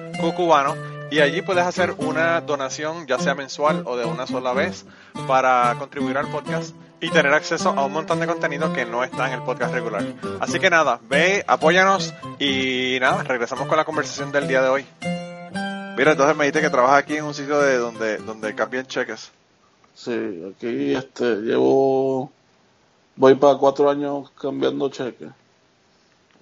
[0.19, 0.75] cucubano
[1.11, 4.85] y allí puedes hacer una donación ya sea mensual o de una sola vez
[5.27, 9.27] para contribuir al podcast y tener acceso a un montón de contenido que no está
[9.27, 10.05] en el podcast regular.
[10.39, 14.85] Así que nada, ve, apóyanos y nada, regresamos con la conversación del día de hoy.
[15.97, 19.31] Mira, entonces me dijiste que trabajas aquí en un sitio de donde, donde cambian cheques.
[19.93, 22.31] Sí, aquí este, llevo,
[23.17, 25.29] voy para cuatro años cambiando cheques.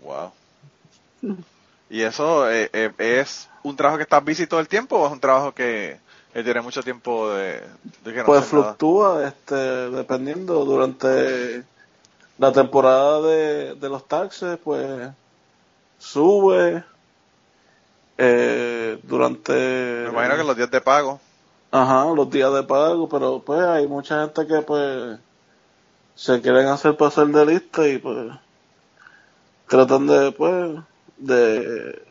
[0.04, 0.32] Wow.
[1.90, 5.12] ¿Y eso eh, eh, es un trabajo que estás busy todo el tiempo o es
[5.14, 6.00] un trabajo que,
[6.34, 7.62] que tiene mucho tiempo de,
[8.04, 8.78] de que no Pues nada?
[8.78, 11.66] fluctúa, este, dependiendo durante
[12.38, 15.12] la temporada de, de los taxes, pues
[15.98, 16.84] sube.
[18.18, 19.54] Eh, durante
[20.04, 21.22] Me imagino que los días de pago.
[21.72, 25.20] Ajá, los días de pago, pero pues hay mucha gente que pues
[26.16, 28.32] se quieren hacer pasar de lista y pues
[29.68, 30.80] tratan de pues
[31.18, 32.09] de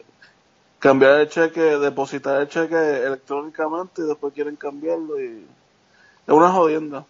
[0.79, 5.45] cambiar el cheque, depositar el cheque electrónicamente y después quieren cambiarlo y
[6.27, 7.07] es una jodienda.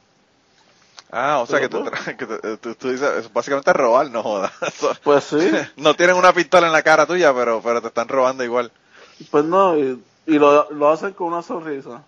[1.10, 1.82] Ah, o sea que, tú,
[2.18, 2.26] que
[2.58, 4.52] tú- dices, es básicamente robar, no jodas.
[5.02, 5.38] Pues sí,
[5.76, 8.72] no tienen una pistola en la cara tuya, pero, pero te están robando igual.
[9.30, 12.02] pues no, y, y lo, lo hacen con una sonrisa.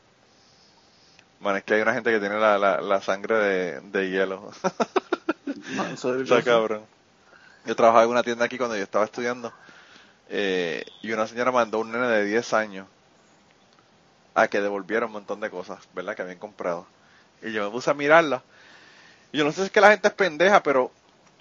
[1.40, 4.50] Bueno, es que hay una gente que tiene la, la, la sangre de, de hielo.
[5.66, 6.82] No, en serio cabrón.
[7.64, 9.52] Yo trabajaba en una tienda aquí cuando yo estaba estudiando
[10.30, 12.88] eh, y una señora mandó a un nene de 10 años
[14.34, 16.14] a que devolviera un montón de cosas, ¿verdad?
[16.16, 16.86] Que habían comprado.
[17.42, 18.44] Y yo me puse a mirarla.
[19.32, 20.92] Y yo no sé si es que la gente es pendeja, pero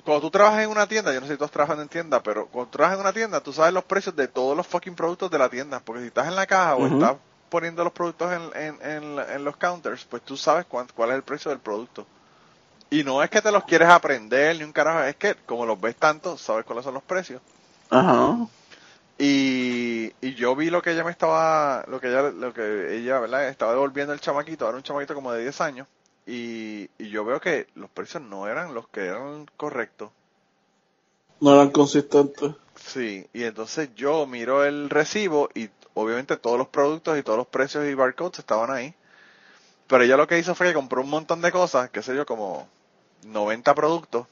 [0.06, 2.24] cuando tú trabajas en una tienda, yo no sé si tú has trabajado en tienda,
[2.24, 5.32] pero cuando trabajas en una tienda, tú sabes los precios de todos los fucking productos
[5.32, 5.82] de la tienda.
[5.82, 7.18] Porque si estás en la caja o estás
[7.50, 11.18] poniendo los productos en, en, en, en los counters, pues tú sabes cuán- cuál es
[11.18, 12.08] el precio del producto.
[12.92, 15.80] Y no es que te los quieres aprender ni un carajo, es que como los
[15.82, 17.42] ves tanto, sabes cuáles son los precios.
[17.90, 18.50] Ajá.
[19.22, 23.20] Y, y yo vi lo que ella me estaba, lo que ella, lo que ella,
[23.20, 23.50] ¿verdad?
[23.50, 25.88] Estaba devolviendo el chamaquito, era un chamaquito como de 10 años.
[26.26, 30.10] Y, y yo veo que los precios no eran los que eran correctos.
[31.42, 32.54] No eran consistentes.
[32.76, 37.48] Sí, y entonces yo miro el recibo y obviamente todos los productos y todos los
[37.48, 38.94] precios y barcodes estaban ahí.
[39.88, 42.26] Pero ella lo que hizo fue que compró un montón de cosas, qué sé yo,
[42.26, 42.70] como
[43.24, 44.28] 90 productos.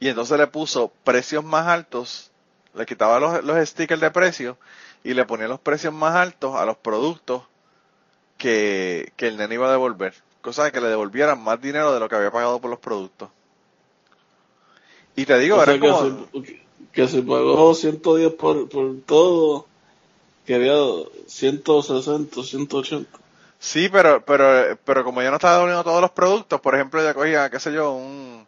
[0.00, 2.31] Y entonces le puso precios más altos,
[2.74, 4.56] le quitaba los, los stickers de precio
[5.04, 7.42] y le ponía los precios más altos a los productos
[8.38, 10.14] que, que el nene iba a devolver.
[10.40, 13.28] Cosa de que le devolvieran más dinero de lo que había pagado por los productos.
[15.14, 16.26] Y te digo, O era que, como...
[16.92, 19.66] que si pagó 110 por, por todo,
[20.46, 20.74] quería
[21.26, 23.18] 160, 180.
[23.58, 27.14] Sí, pero, pero, pero como yo no estaba devolviendo todos los productos, por ejemplo, ella
[27.14, 28.44] cogía, qué sé yo, un,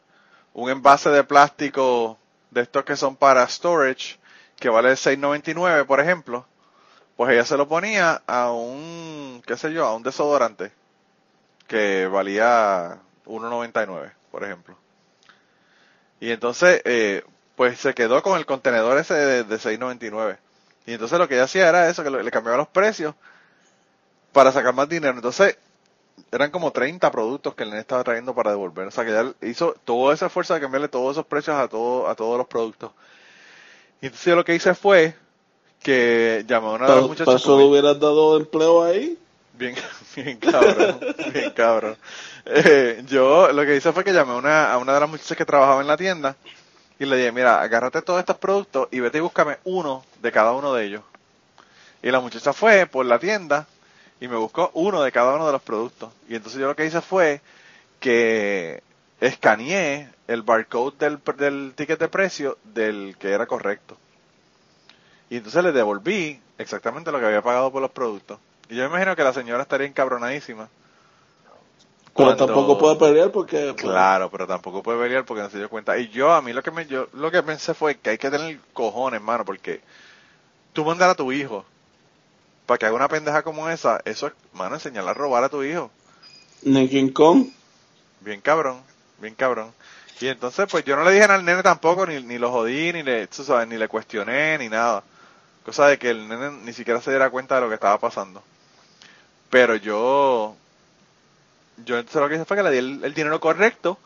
[0.54, 2.18] un envase de plástico
[2.54, 4.18] de estos que son para storage,
[4.56, 6.46] que vale 6.99, por ejemplo,
[7.16, 10.72] pues ella se lo ponía a un, qué sé yo, a un desodorante,
[11.66, 14.76] que valía 1.99, por ejemplo.
[16.20, 17.24] Y entonces, eh,
[17.56, 20.38] pues se quedó con el contenedor ese de, de 6.99.
[20.86, 23.14] Y entonces lo que ella hacía era eso, que le le cambiaba los precios
[24.32, 25.14] para sacar más dinero.
[25.14, 25.58] Entonces,
[26.32, 28.88] eran como 30 productos que el nene estaba trayendo para devolver.
[28.88, 32.08] O sea, que ya hizo todo ese esfuerzo de cambiarle todos esos precios a, todo,
[32.08, 32.90] a todos los productos.
[34.00, 35.14] Y entonces yo lo que hice fue
[35.80, 37.34] que llamé a una de ¿Para, las muchachas.
[37.36, 39.18] eso le hubieras dado empleo ahí?
[39.52, 39.74] Bien,
[40.16, 41.00] bien cabrón,
[41.32, 41.96] bien cabrón.
[42.46, 45.36] Eh, yo lo que hice fue que llamé a una, a una de las muchachas
[45.36, 46.36] que trabajaba en la tienda
[46.98, 50.52] y le dije, mira, agárrate todos estos productos y vete y búscame uno de cada
[50.52, 51.02] uno de ellos.
[52.02, 53.66] Y la muchacha fue por la tienda
[54.24, 56.10] y me buscó uno de cada uno de los productos.
[56.30, 57.42] Y entonces yo lo que hice fue
[58.00, 58.82] que
[59.20, 63.98] escaneé el barcode del, del ticket de precio del que era correcto.
[65.28, 68.38] Y entonces le devolví exactamente lo que había pagado por los productos.
[68.70, 70.70] Y yo me imagino que la señora estaría encabronadísima.
[72.04, 73.74] Pero Cuando- tampoco puede pelear porque...
[73.74, 75.98] pues, Claro, pero tampoco puede pelear porque no se dio cuenta.
[75.98, 78.30] Y yo, a mí lo que me, yo, lo que pensé fue que hay que
[78.30, 79.82] tener cojones, hermano, porque
[80.72, 81.66] tú mandar a tu hijo
[82.66, 85.62] para que haga una pendeja como esa, eso es, mano, enseñarle a robar a tu
[85.62, 85.90] hijo.
[86.62, 87.48] Ni King Kong.
[88.20, 88.80] Bien cabrón,
[89.18, 89.72] bien cabrón.
[90.20, 93.02] Y entonces, pues yo no le dije al nene tampoco, ni, ni lo jodí, ni
[93.02, 95.02] le, tú sabes, ni le cuestioné, ni nada.
[95.64, 98.42] Cosa de que el nene ni siquiera se diera cuenta de lo que estaba pasando.
[99.50, 100.56] Pero yo,
[101.84, 103.98] yo entonces lo que hice fue que le di el, el dinero correcto,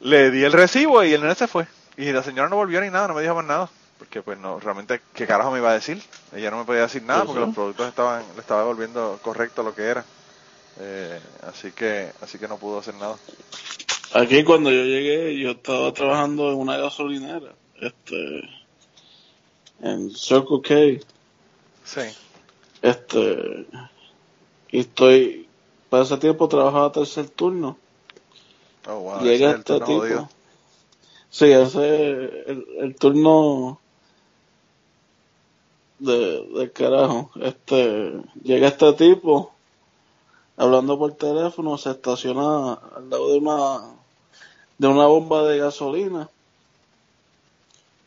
[0.00, 1.66] le di el recibo y el nene se fue.
[1.96, 3.70] Y la señora no volvió ni nada, no me dijo más nada.
[4.04, 6.02] Porque pues no, realmente, ¿qué carajo me iba a decir?
[6.36, 9.74] Ella no me podía decir nada porque los productos estaban, le estaba devolviendo correcto lo
[9.74, 10.04] que era.
[10.78, 13.16] Eh, así que, así que no pudo hacer nada.
[14.12, 17.54] Aquí cuando yo llegué, yo estaba trabajando en una gasolinera.
[17.80, 18.42] Este...
[19.80, 21.06] En Circle K.
[21.84, 22.02] Sí.
[22.82, 23.66] Este...
[24.70, 25.48] Y estoy...
[25.88, 27.78] Para ese tiempo trabajaba tercer turno.
[28.86, 29.22] Oh, wow.
[29.22, 29.86] Llega este tipo.
[30.00, 30.28] jodido.
[31.30, 32.14] Sí, ese
[32.46, 33.80] el, el turno
[35.98, 37.30] de, de carajo.
[37.40, 39.52] Este, llega este tipo
[40.56, 43.80] hablando por teléfono, se estaciona al lado de una
[44.78, 46.28] de una bomba de gasolina.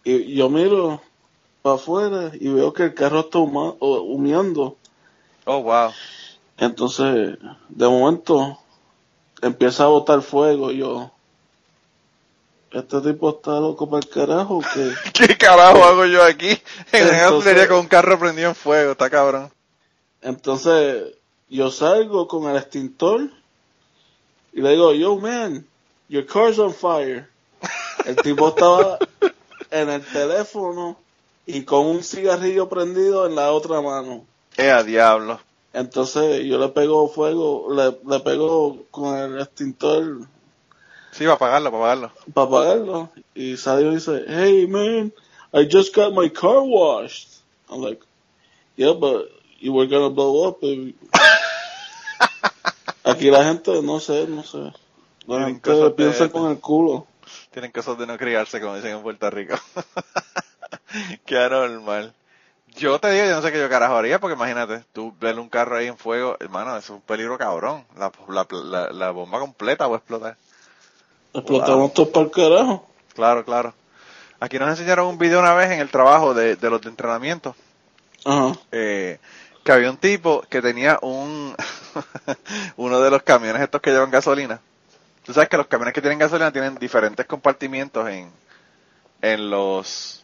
[0.03, 1.01] Y yo miro
[1.61, 4.77] para afuera y veo que el carro está huma- humeando.
[5.45, 5.91] Oh, wow.
[6.57, 7.37] Entonces,
[7.69, 8.57] de momento,
[9.41, 11.11] empieza a botar fuego y yo,
[12.71, 16.59] este tipo está loco para el carajo que ¿Qué carajo hago yo aquí?
[16.91, 19.51] En una con un carro prendido en fuego, está cabrón.
[20.21, 21.13] entonces
[21.49, 23.29] yo salgo con el extintor
[24.53, 25.65] y le digo, yo man,
[26.09, 27.27] your car's on fire.
[28.05, 28.97] El tipo estaba
[29.71, 30.97] en el teléfono
[31.45, 34.25] y con un cigarrillo prendido en la otra mano.
[34.57, 35.39] Eh, a diablo.
[35.73, 40.27] Entonces yo le pego fuego, le, le pego con el extintor
[41.11, 42.11] Sí, va a pagarlo, para pagarlo.
[42.33, 43.09] para apagarlo.
[43.33, 45.11] Y Sadio dice, hey man,
[45.53, 47.29] I just got my car washed.
[47.69, 48.01] I'm like,
[48.75, 50.61] yeah, but you were gonna blow up.
[50.61, 50.95] baby."
[53.03, 54.57] Aquí la gente, no sé, no sé.
[54.59, 54.73] La
[55.37, 57.07] Tienen gente de- piensa con el culo.
[57.51, 59.55] Tienen cosas de no criarse, como dicen en Puerto Rico.
[61.25, 62.13] Qué anormal.
[62.75, 65.49] Yo te digo, yo no sé qué yo carajo haría, porque imagínate, tú ver un
[65.49, 67.83] carro ahí en fuego, hermano, eso es un peligro cabrón.
[67.97, 70.37] La, la, la, la bomba completa va a explotar.
[71.37, 72.87] Explotamos todo para el carajo.
[73.13, 73.73] Claro, claro.
[74.39, 77.55] Aquí nos enseñaron un video una vez en el trabajo de, de los de entrenamiento.
[78.25, 78.53] Ajá.
[78.71, 79.19] eh,
[79.63, 81.55] que había un tipo que tenía un
[82.77, 84.59] uno de los camiones estos que llevan gasolina.
[85.25, 88.31] Tú sabes que los camiones que tienen gasolina tienen diferentes compartimientos en
[89.21, 90.23] en los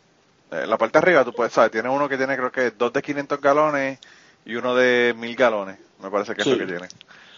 [0.51, 2.93] en la parte de arriba, tú puedes saber, tiene uno que tiene creo que dos
[2.93, 3.99] de 500 galones
[4.45, 6.51] y uno de 1000 galones, me parece que es Sí.
[6.51, 6.87] lo que tiene.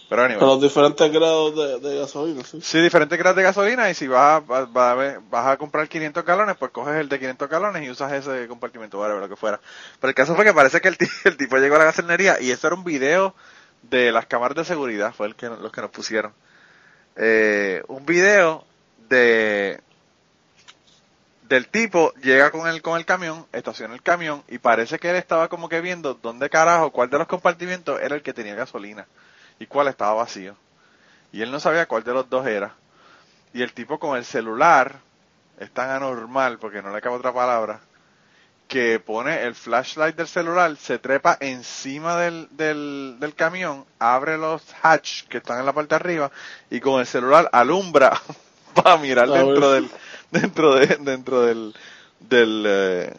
[0.08, 0.38] Pero anyway.
[0.38, 2.60] Con los diferentes grados de, de gasolina, sí.
[2.62, 5.56] Sí, diferentes grados de gasolina y si vas a, vas, vas a ver- vas a
[5.56, 9.36] comprar 500 galones, pues coges el de 500 galones y usas ese compartimento, lo que
[9.36, 9.60] fuera.
[10.00, 12.50] Pero el caso fue que parece que el, el tipo llegó a la gasolinería y
[12.52, 13.34] eso era un video
[13.82, 16.32] de las cámaras de seguridad, fue el que los que nos pusieron.
[17.16, 18.64] Eh, un video
[19.08, 19.80] de
[21.48, 25.16] del tipo llega con el con el camión, estaciona el camión y parece que él
[25.16, 29.06] estaba como que viendo dónde carajo, cuál de los compartimientos era el que tenía gasolina
[29.58, 30.56] y cuál estaba vacío.
[31.32, 32.74] Y él no sabía cuál de los dos era.
[33.52, 34.96] Y el tipo con el celular
[35.58, 37.80] es tan anormal, porque no le cabe otra palabra,
[38.68, 44.62] que pone el flashlight del celular, se trepa encima del, del, del camión, abre los
[44.82, 46.30] hatch que están en la parte de arriba
[46.68, 48.20] y con el celular alumbra
[48.74, 49.44] para mirar A ver.
[49.46, 49.90] dentro del
[50.32, 51.74] dentro de dentro del
[52.18, 53.14] del eh,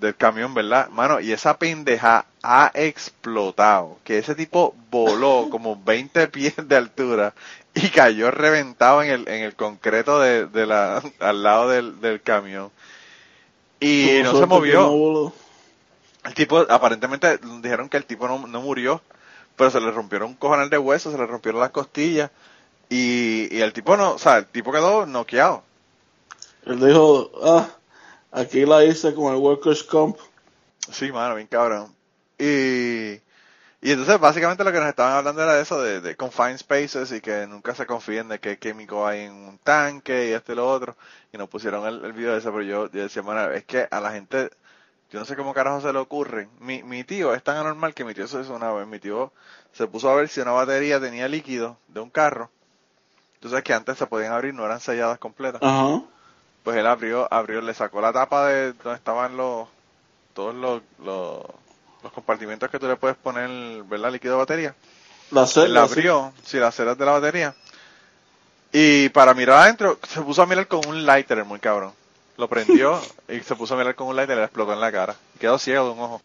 [0.00, 0.88] del camión, ¿verdad?
[0.90, 3.98] Mano, y esa pendeja ha explotado.
[4.04, 7.34] Que ese tipo voló como 20 pies de altura
[7.74, 12.22] y cayó reventado en el, en el concreto de, de la, al lado del, del
[12.22, 12.70] camión.
[13.80, 14.80] Y no se movió.
[14.82, 15.32] no.
[16.24, 19.00] El tipo, aparentemente dijeron que el tipo no, no murió,
[19.54, 22.30] pero se le rompieron un cojonal de hueso, se le rompieron las costillas.
[22.88, 25.62] Y, y el tipo no, o sea, el tipo quedó noqueado.
[26.64, 27.68] Él dijo, ah,
[28.30, 30.16] aquí la hice con el Workers' Comp.
[30.90, 31.94] Sí, mano, bien cabrón.
[32.38, 33.14] Y,
[33.82, 37.12] y entonces básicamente lo que nos estaban hablando era de eso, de, de confined spaces
[37.12, 40.56] y que nunca se confíen de qué químico hay en un tanque y esto y
[40.56, 40.96] lo otro.
[41.32, 43.88] Y nos pusieron el, el video de eso, pero yo, yo decía, mano, es que
[43.90, 44.50] a la gente,
[45.10, 46.48] yo no sé cómo carajo se le ocurre.
[46.60, 48.86] Mi, mi tío es tan anormal que mi tío se hizo una vez.
[48.88, 49.32] Mi tío
[49.72, 52.50] se puso a ver si una batería tenía líquido de un carro.
[53.42, 56.02] Sabes que antes se podían abrir, no eran selladas completas Ajá.
[56.66, 59.68] Pues él abrió, abrió, le sacó la tapa de donde estaban los,
[60.34, 61.44] todos los, los,
[62.02, 64.10] los compartimentos que tú le puedes poner, ¿verdad?
[64.12, 64.76] Líquido de batería.
[65.30, 65.72] La Él celda.
[65.72, 67.56] la abrió, sí, las ceras de la batería.
[68.72, 71.94] Y para mirar adentro, se puso a mirar con un lighter, el muy cabrón.
[72.36, 74.92] Lo prendió y se puso a mirar con un lighter y le explotó en la
[74.92, 75.20] cara.
[75.38, 76.22] Quedó ciego de un ojo.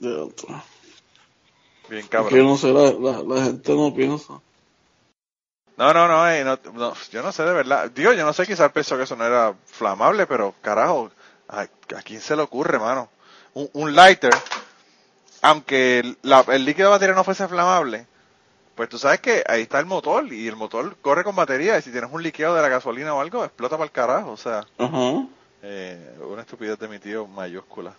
[0.00, 0.48] Diantre.
[1.88, 2.44] Bien Que cabrón.
[2.44, 4.40] no sé, la, la, la gente no piensa.
[5.78, 7.90] No, no, no, eh, no, no, yo no sé de verdad.
[7.90, 11.10] Digo, yo no sé, quizás pensó que eso no era flamable, pero carajo,
[11.48, 13.08] ¿a, a quién se le ocurre, mano?
[13.54, 14.32] Un, un lighter,
[15.42, 18.06] aunque el, la- el líquido de batería no fuese flamable,
[18.76, 21.82] pues tú sabes que ahí está el motor y el motor corre con batería y
[21.82, 24.32] si tienes un líquido de la gasolina o algo, explota para el carajo.
[24.32, 24.66] O sea,
[25.62, 27.94] eh, una estupidez de mi tío mayúscula.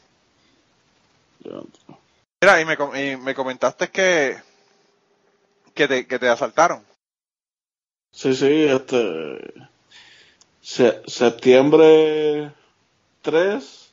[2.41, 2.77] Mira, y me,
[3.11, 4.37] y me comentaste que,
[5.73, 6.83] que, te, que te asaltaron.
[8.11, 9.53] Sí, sí, este.
[10.61, 12.51] se- septiembre
[13.21, 13.89] 3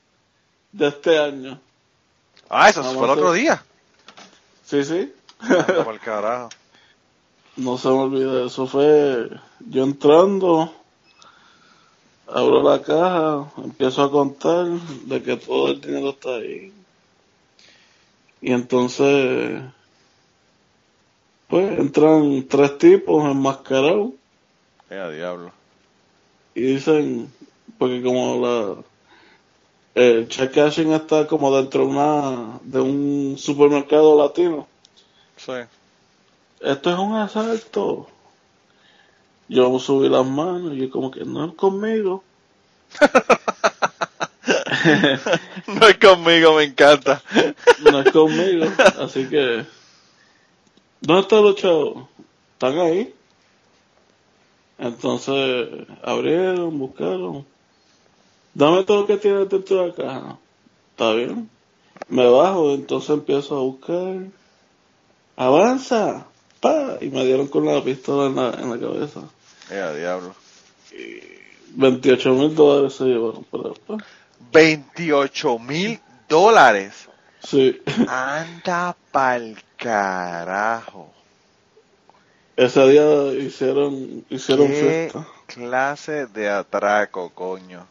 [0.73, 1.61] de este año.
[2.49, 3.65] Ah, eso Vamos fue el otro día.
[4.65, 5.13] Sí, sí.
[5.85, 6.49] Pa'l carajo.
[7.57, 10.71] No se me olvida, eso fue yo entrando,
[12.27, 16.71] abro la caja, empiezo a contar de que todo el dinero está ahí.
[18.43, 19.63] Y entonces,
[21.49, 24.11] pues entran tres tipos enmascarados
[24.91, 25.53] Eh, diablo.
[26.55, 27.33] y dicen,
[27.79, 28.77] porque como la
[29.95, 34.67] el check cashing está como dentro de una de un supermercado latino.
[35.37, 35.53] Sí.
[36.61, 38.09] esto es un asalto.
[39.49, 42.23] Yo subí las manos y yo como que no es conmigo.
[45.67, 47.23] No es conmigo, me encanta.
[47.91, 48.67] No es conmigo.
[49.01, 49.65] Así que...
[51.01, 52.09] ¿Dónde están los chavos?
[52.55, 53.15] Están ahí.
[54.79, 55.69] Entonces
[56.03, 57.47] abrieron, buscaron.
[58.55, 60.39] Dame todo lo que tienes dentro de la caja.
[60.93, 61.51] Está bien.
[62.09, 64.27] Me bajo, entonces empiezo a buscar.
[65.37, 66.27] Avanza.
[66.61, 66.99] Pa.
[67.01, 69.21] Y me dieron con la pistola en la, en la cabeza.
[69.71, 70.35] Eh, diablo.
[71.75, 74.03] 28 mil dólares se llevaron para después.
[74.53, 77.09] 28 mil dólares.
[77.43, 77.81] Sí.
[78.09, 81.13] Anda pa'l carajo.
[82.57, 85.29] Ese día hicieron, hicieron ¿Qué fiesta.
[85.47, 87.87] clase de atraco, coño?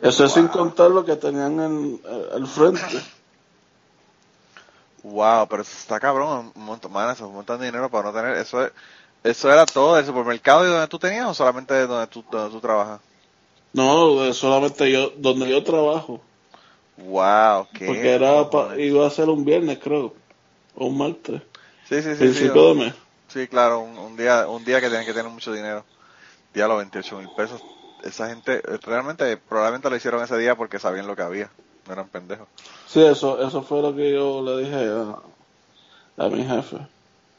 [0.00, 3.02] Eso es sin contar lo que tenían en, eh, al frente.
[5.02, 8.04] Wow, pero eso está cabrón, un montón, man, eso es un montón de dinero para
[8.04, 8.72] no tener, eso es,
[9.24, 12.50] ¿Eso era todo del supermercado y donde tú tenías o solamente de donde tú, donde
[12.50, 13.00] tú trabajas?
[13.72, 16.20] No, solamente yo, donde yo trabajo.
[16.96, 17.86] Wow, qué.
[17.86, 20.12] Porque era pa- iba a ser un viernes, creo.
[20.74, 21.42] O un martes.
[21.84, 22.32] Sí, sí, sí.
[22.32, 22.94] Sí, Principio de mes.
[23.28, 25.86] Sí, claro, un, un día un día que tienen que tener mucho dinero.
[26.54, 27.64] Día los 28 mil pesos.
[28.02, 31.50] Esa gente, realmente, probablemente lo hicieron ese día porque sabían lo que había.
[31.86, 32.48] No eran pendejos.
[32.86, 35.18] Sí, eso, eso fue lo que yo le dije a,
[36.24, 36.78] a mi jefe.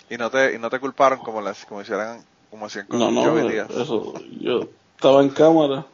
[0.09, 3.11] Y no te, y no te culparon como las, como hicieran, como hacían con No,
[3.11, 4.61] no, eso, yo
[4.95, 5.85] estaba en cámara.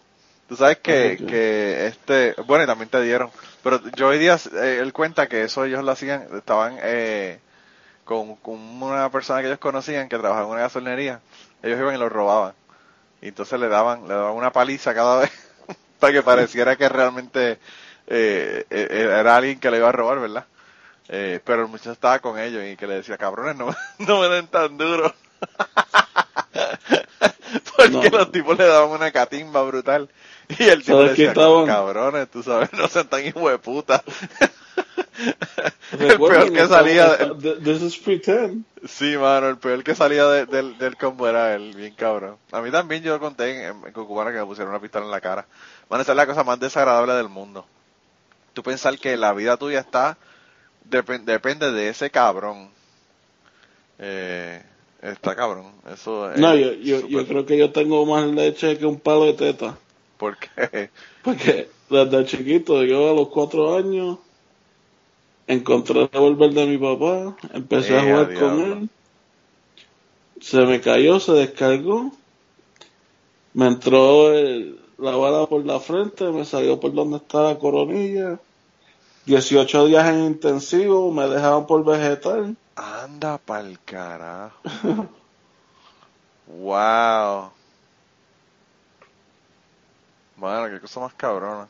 [0.51, 3.31] Tú sabes que, que este, bueno, y también te dieron,
[3.63, 7.39] pero Joey Díaz, eh, él cuenta que eso ellos lo hacían, estaban eh,
[8.03, 11.21] con, con una persona que ellos conocían que trabajaba en una gasolinería,
[11.63, 12.53] ellos iban y lo robaban.
[13.21, 15.31] Y entonces le daban, le daban una paliza cada vez
[16.01, 17.57] para que pareciera que realmente
[18.07, 18.87] eh, eh,
[19.21, 20.47] era alguien que le iba a robar, ¿verdad?
[21.07, 24.27] Eh, pero el muchacho estaba con ellos y que le decía, cabrones, no, no me
[24.27, 25.15] den tan duro.
[27.77, 28.17] Porque No.
[28.17, 30.09] los tipos le daban una catimba brutal.
[30.49, 31.65] Y el tipo ¿Sabes qué decía, estaban?
[31.65, 34.03] cabrones, tú sabes, no sean tan hijos de puta.
[35.99, 38.65] el peor que salía, th- This is pretend.
[38.87, 42.37] sí, mano, el peor que salía de- del, del combo era él, bien cabrón.
[42.51, 45.21] A mí también yo conté en, en Cucubana que me pusieron una pistola en la
[45.21, 45.45] cara.
[45.89, 47.65] Van esa es la cosa más desagradable del mundo.
[48.53, 50.17] Tú pensar que la vida tuya está,
[50.89, 52.69] depen- depende de ese cabrón.
[53.99, 54.63] Eh,
[55.01, 58.85] está cabrón, eso es No, yo, yo, yo creo que yo tengo más leche que
[58.85, 59.77] un palo de teta.
[60.17, 60.49] porque
[61.23, 64.19] Porque desde chiquito, yo a los cuatro años,
[65.47, 68.89] encontré el revólver de mi papá, empecé a jugar con él,
[70.41, 72.11] se me cayó, se descargó,
[73.53, 78.39] me entró el- la bala por la frente, me salió por donde está la coronilla,
[79.25, 82.57] 18 días en intensivo, me dejaban por vegetal.
[82.81, 84.57] Anda pa'l carajo.
[86.47, 87.51] wow.
[90.37, 91.67] Mano, qué cosa más cabrona.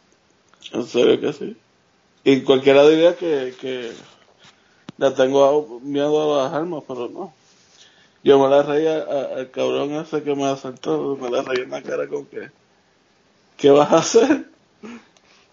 [0.71, 1.57] En serio que sí.
[2.23, 3.91] Y cualquiera diría que, que
[4.97, 7.33] le tengo miedo a las armas, pero no.
[8.23, 11.71] Yo me la reía a- al cabrón ese que me asaltó, me la reía en
[11.71, 12.49] la cara con que,
[13.57, 14.45] ¿qué vas a hacer?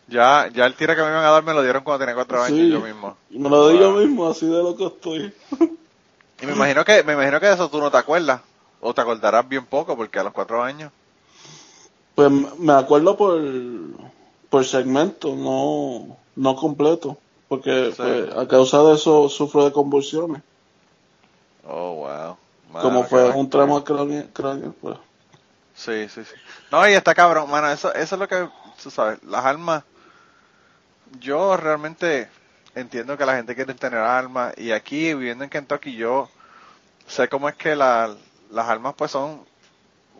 [0.09, 2.43] Ya, ya el tiro que me iban a dar me lo dieron cuando tenía cuatro
[2.43, 2.71] años Sí.
[2.71, 3.17] yo mismo.
[3.31, 5.35] Y me lo di yo mismo, así de lo que estoy.
[6.41, 8.41] Y me imagino que, me imagino que de eso tú no te acuerdas.
[8.81, 10.93] O te acordarás bien poco porque a los cuatro años.
[12.15, 13.41] Pues me acuerdo por,
[14.49, 17.19] por segmento, no, no completo.
[17.49, 17.97] Porque Sí.
[18.03, 20.43] pues, a causa de eso sufro de convulsiones.
[21.67, 22.37] Oh, wow.
[22.73, 24.97] Mano, Como fue un tramo cráneo pues.
[25.75, 26.35] Sí, sí, sí.
[26.71, 28.49] No, y está cabrón, mano, eso, eso es lo que,
[28.83, 29.85] tú sabes, las armas,
[31.21, 32.29] yo realmente
[32.75, 36.29] entiendo que la gente quiere tener armas, y aquí, viviendo en Kentucky, yo
[37.07, 38.15] sé cómo es que la,
[38.51, 39.45] las armas pues son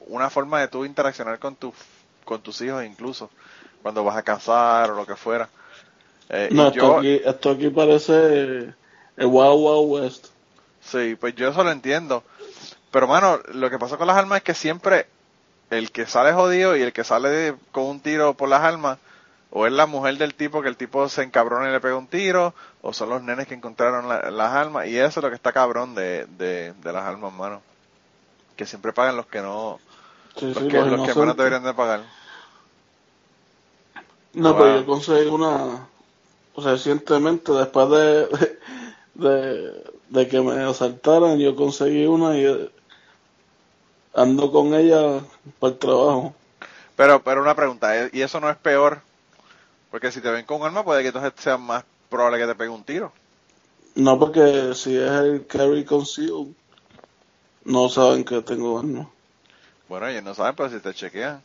[0.07, 1.73] una forma de tú interaccionar con, tu,
[2.25, 3.31] con tus hijos incluso,
[3.83, 5.49] cuando vas a cazar o lo que fuera.
[6.31, 8.75] Eh, y No, esto, yo, aquí, esto aquí parece
[9.17, 10.27] el Wild Wild West.
[10.81, 12.25] Sí, pues yo eso lo entiendo.
[12.91, 15.07] Pero, mano, lo que pasa con las armas es que siempre
[15.71, 18.99] el que sale jodido y el que sale con un tiro por las armas,
[19.51, 22.09] o es la mujer del tipo que el tipo se encabrona y le pega un
[22.09, 25.37] tiro, o son los nenes que encontraron la- las armas, y eso es lo que
[25.37, 27.63] está cabrón de, de, de las armas, mano.
[28.57, 29.81] Que siempre pagan los que no,
[30.37, 32.03] Sí, los sí, que, los los que menos deberían de pagar.
[34.35, 34.57] No, Wow.
[34.57, 35.89] pero yo conseguí una
[36.57, 38.29] recientemente, después de,
[39.15, 42.71] de, de que me asaltaran, yo conseguí una y eh,
[44.13, 45.23] ando con ella
[45.59, 46.35] para el trabajo.
[46.97, 48.11] Pero, pero una pregunta, ¿eh?
[48.13, 49.03] ¿y eso no es peor?
[49.91, 52.55] Porque si te ven con un arma, puede que entonces sea más probable que te
[52.55, 53.13] pegue un tiro.
[53.95, 56.49] No, porque si es el carry concealed,
[57.65, 59.09] no saben que tengo arma.
[59.89, 61.43] Bueno, ellos no saben, pero si te chequean.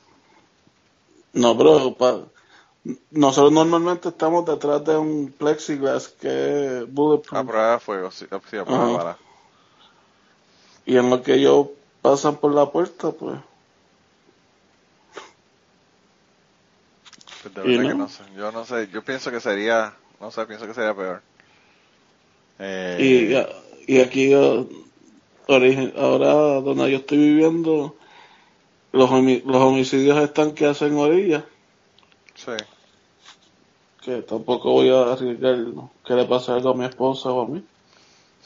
[1.34, 2.22] No, pero pa-
[3.12, 6.28] nosotros normalmente estamos detrás de un plexiglass que
[6.80, 7.48] es A bulletproof.
[7.48, 9.18] prueba de fuego, sí, a prueba de bala.
[10.86, 11.68] Y en lo que ellos
[12.02, 13.40] pasan por la puerta, pues
[17.44, 18.04] Pues de verdad que no.
[18.04, 18.24] no sé.
[18.36, 18.88] Yo no sé.
[18.92, 19.94] Yo pienso que sería.
[20.20, 21.22] No sé, pienso que sería peor.
[22.60, 23.46] Eh,
[23.88, 24.34] Y, y aquí
[25.48, 27.96] origen- ahora donde yo estoy viviendo,
[28.92, 31.44] los, los homicidios están que hacen orillas,
[32.36, 32.52] Sí.
[34.02, 35.58] que tampoco voy a arriesgar
[36.06, 37.64] que le pase algo a mi esposa o a mí.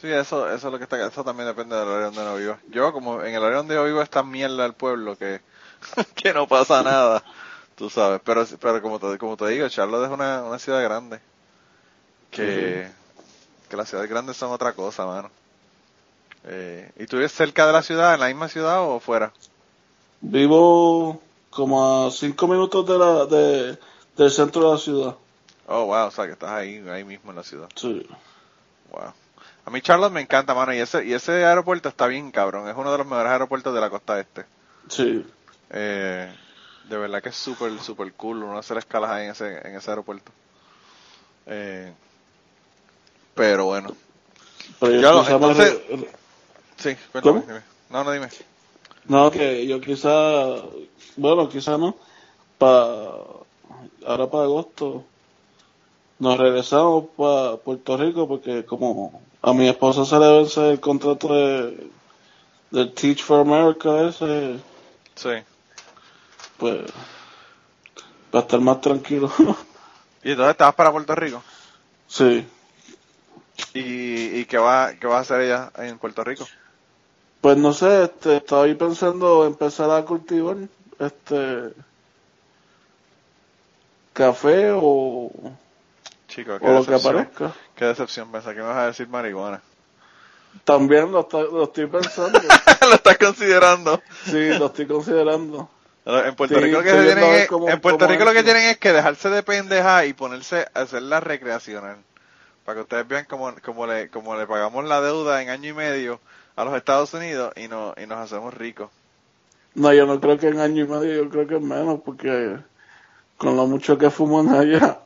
[0.01, 1.05] Sí, eso, eso es lo que está.
[1.05, 2.59] Eso también depende del área donde uno viva.
[2.69, 5.41] Yo, como en el área donde yo vivo, es tan mierda el pueblo que,
[6.15, 7.23] que no pasa nada.
[7.77, 8.19] Tú sabes.
[8.23, 11.19] Pero, pero como te, como te digo, Charlotte es una, una ciudad grande.
[12.31, 12.89] Que,
[13.69, 15.29] que las ciudades grandes son otra cosa, mano.
[16.43, 19.31] Eh, ¿Y tú vives cerca de la ciudad, en la misma ciudad o fuera?
[20.21, 21.21] Vivo
[21.51, 23.79] como a cinco minutos de la, de,
[24.17, 25.15] del centro de la ciudad.
[25.67, 27.69] Oh, wow, o sea que estás ahí, ahí mismo en la ciudad.
[27.75, 28.07] Sí.
[28.91, 29.13] Wow.
[29.65, 32.75] A mí Charlotte me encanta, mano, y ese, y ese aeropuerto está bien cabrón, es
[32.75, 34.45] uno de los mejores aeropuertos de la costa este.
[34.87, 35.25] Sí.
[35.69, 36.33] Eh,
[36.89, 39.89] de verdad que es súper, súper cool uno hacer escalas ahí en ese, en ese
[39.89, 40.31] aeropuerto.
[41.45, 41.91] Eh,
[43.35, 43.89] pero bueno.
[44.79, 46.07] Pero yo quizá entonces- me-
[46.77, 47.43] Sí, cuéntame.
[47.89, 48.29] No, no, dime.
[49.05, 50.09] No, que yo quizá,
[51.15, 51.95] bueno, quizá no,
[52.57, 52.83] para,
[54.05, 55.03] ahora para agosto,
[56.19, 61.33] nos regresamos para Puerto Rico porque como a mi esposa se le vence el contrato
[61.33, 61.89] de,
[62.71, 64.59] del Teach for America ese,
[65.15, 65.29] Sí.
[66.57, 66.91] Pues,
[68.31, 69.31] para estar más tranquilo.
[70.23, 71.43] ¿Y entonces estabas para Puerto Rico?
[72.07, 72.47] sí,
[73.73, 76.49] ¿Y, y qué, va, qué vas a hacer ella en Puerto Rico?
[77.41, 80.57] pues no sé, este, estaba ahí pensando empezar a cultivar,
[80.99, 81.73] este,
[84.13, 85.31] café o,
[86.27, 87.15] Chico, qué o lo que decepción.
[87.15, 87.53] aparezca.
[87.75, 89.61] Qué decepción, pensé que me vas a decir marihuana.
[90.65, 92.39] También lo, está- lo estoy pensando.
[92.81, 94.01] lo estás considerando.
[94.25, 95.69] Sí, lo estoy considerando.
[96.07, 98.31] En Puerto Sí, Rico lo que se tienen es, cómo- en Puerto cómo Rico lo
[98.31, 98.45] que es.
[98.45, 101.97] tienen es que dejarse de pendeja y ponerse a hacerla recreacional.
[102.63, 105.73] Para que ustedes vean cómo, cómo le, cómo le pagamos la deuda en año y
[105.73, 106.19] medio
[106.55, 108.89] a los Estados Unidos y, no, y nos hacemos ricos.
[109.75, 112.57] No, yo no creo que en año y medio, yo creo que menos, porque
[113.37, 114.99] con lo mucho que fuman allá.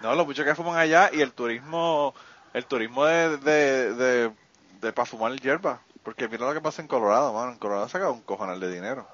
[0.00, 2.14] No, lo mucho que fuman allá y el turismo,
[2.54, 4.30] el turismo de, de, de,
[4.80, 5.80] de para fumar hierba.
[6.04, 7.52] Porque mira lo que pasa en Colorado, mano.
[7.52, 9.06] En Colorado saca un cojonal de dinero.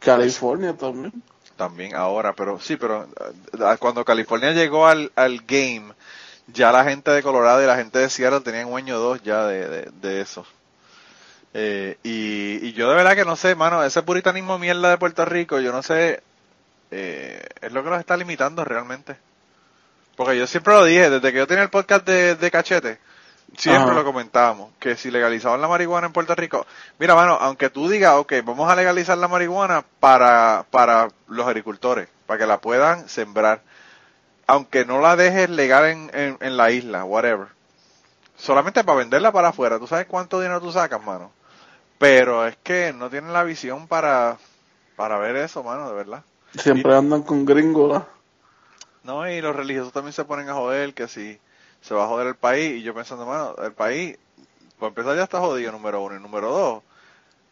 [0.00, 1.12] California también.
[1.56, 5.92] También ahora, pero sí, pero eh, cuando California llegó al, al game,
[6.46, 9.22] ya la gente de Colorado y la gente de Seattle tenían un año o dos
[9.22, 10.46] ya de, de, de eso.
[11.54, 15.24] Eh, y, y yo de verdad que no sé, mano, ese puritanismo mierda de Puerto
[15.24, 16.22] Rico, yo no sé,
[16.90, 19.16] eh, es lo que nos está limitando realmente.
[20.16, 22.98] Porque yo siempre lo dije, desde que yo tenía el podcast de, de Cachete,
[23.56, 23.94] siempre Ajá.
[23.94, 26.66] lo comentábamos, que si legalizaban la marihuana en Puerto Rico,
[26.98, 32.08] mira, mano, aunque tú digas, ok, vamos a legalizar la marihuana para, para los agricultores,
[32.26, 33.62] para que la puedan sembrar,
[34.46, 37.48] aunque no la dejes legal en, en, en la isla, whatever,
[38.36, 41.32] solamente para venderla para afuera, ¿tú sabes cuánto dinero tú sacas, mano?
[41.98, 44.38] Pero es que no tienen la visión para,
[44.96, 46.22] para ver eso, mano, de verdad.
[46.56, 48.02] Siempre andan con gringos.
[49.02, 51.38] No, y los religiosos también se ponen a joder que si
[51.88, 52.76] se va a joder el país.
[52.80, 54.18] Y yo pensando, mano, el país,
[54.78, 56.16] por empezar ya está jodido, número uno.
[56.16, 56.82] Y número dos,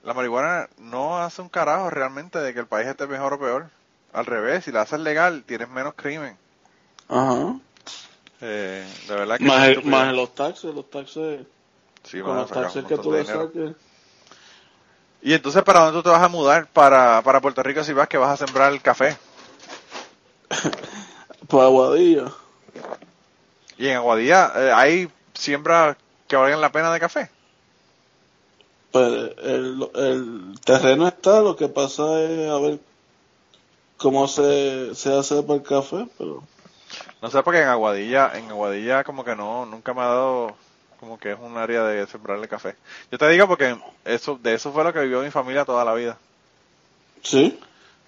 [0.05, 3.71] la marihuana no hace un carajo realmente de que el país esté mejor o peor.
[4.13, 6.37] Al revés, si la haces legal, tienes menos crimen.
[7.09, 7.57] Ajá.
[8.41, 11.47] Eh, de verdad que Más, el- más los taxes, los taxes,
[12.05, 13.73] Sí, con los taxes que tú le saques.
[15.23, 16.67] Y entonces, ¿para dónde tú te vas a mudar?
[16.69, 19.17] Para, para Puerto Rico si vas que vas a sembrar el café.
[21.49, 22.33] Para Aguadilla.
[23.79, 25.97] Y en Aguadilla eh, hay siembras
[26.29, 27.31] que valgan la pena de café.
[28.93, 32.79] Pues el, el terreno está, lo que pasa es a ver
[33.97, 36.43] cómo se, se hace para el café, pero
[37.21, 40.57] No sé, porque en Aguadilla, en Aguadilla como que no, nunca me ha dado
[41.01, 42.75] como que es un área de sembrarle café.
[43.11, 45.95] Yo te digo porque eso, de eso fue lo que vivió mi familia toda la
[45.95, 46.19] vida.
[47.23, 47.59] sí.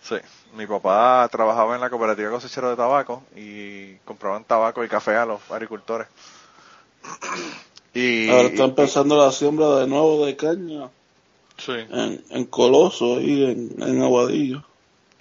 [0.03, 0.17] Sí,
[0.55, 5.27] mi papá trabajaba en la cooperativa cosechero de tabaco y compraban tabaco y café a
[5.27, 6.09] los agricultores.
[7.95, 10.91] Y, Ahora está empezando la siembra de nuevo de caña
[11.59, 14.65] sí, en, en Coloso, ahí en, en Aguadillo.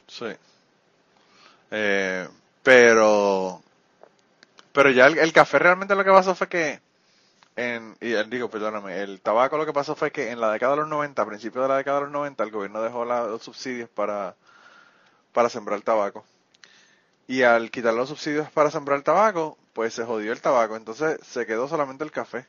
[0.08, 0.28] sí.
[1.72, 2.28] Eh,
[2.64, 3.62] pero,
[4.74, 6.80] pero ya el, el café realmente lo que pasó fue que
[7.58, 10.74] en, y eh, digo, perdóname, el tabaco lo que pasó fue que en la década
[10.74, 13.26] de los 90, a principios de la década de los 90, el gobierno dejó la-
[13.28, 14.36] los subsidios para,
[15.38, 16.26] para sembrar tabaco.
[17.28, 21.46] Y al quitar los subsidios para sembrar tabaco, pues se jodió el tabaco, entonces se
[21.46, 22.48] quedó solamente el café.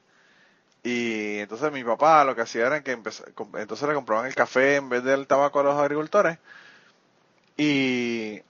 [0.83, 3.25] Y entonces mi papá lo que hacía era que empezó,
[3.59, 6.39] entonces le compraban el café en vez del tabaco a los agricultores.
[7.59, 8.41] Y,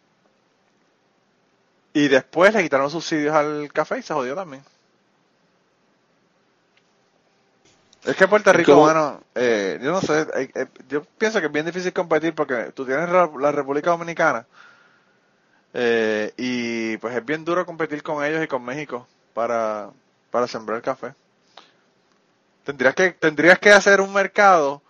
[1.93, 4.63] y después le quitaron subsidios al café y se jodió también.
[8.09, 8.85] Es que Puerto Rico, ¿Cómo?
[8.85, 12.73] bueno, eh, yo no sé, eh, eh, yo pienso que es bien difícil competir porque
[12.75, 14.47] tú tienes la, la República Dominicana
[15.75, 19.91] y pues es bien duro competir con ellos y con México para,
[20.31, 21.15] para sembrar café.
[22.65, 24.81] Tendrías que, tendrías que hacer un mercado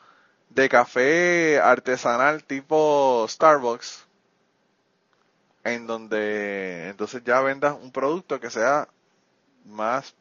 [0.51, 4.07] de café artesanal tipo Starbucks
[5.65, 8.87] en donde entonces ya vendas un producto que sea
[9.65, 10.15] más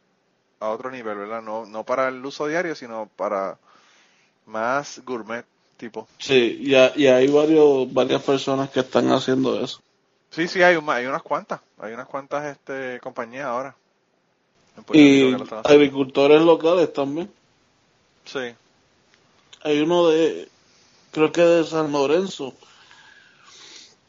[0.59, 1.41] a otro nivel, ¿verdad?
[1.41, 3.57] No, no para el uso diario, sino para
[4.45, 5.45] más gourmet
[5.77, 6.07] tipo.
[6.19, 9.81] Sí, y, ha- y hay varios, varias personas que están haciendo eso.
[10.31, 13.75] Sí, sí, hay, un- hay unas cuantas, hay unas cuantas este, compañías ahora.
[14.93, 15.33] Y
[15.63, 17.31] agricultores locales también.
[18.25, 18.53] Sí,
[19.63, 20.47] Hay uno de,
[21.11, 22.53] creo que de San Lorenzo,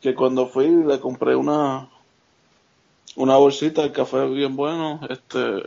[0.01, 1.89] que cuando fui le compré una,
[3.17, 5.63] una bolsita de café bien bueno, este,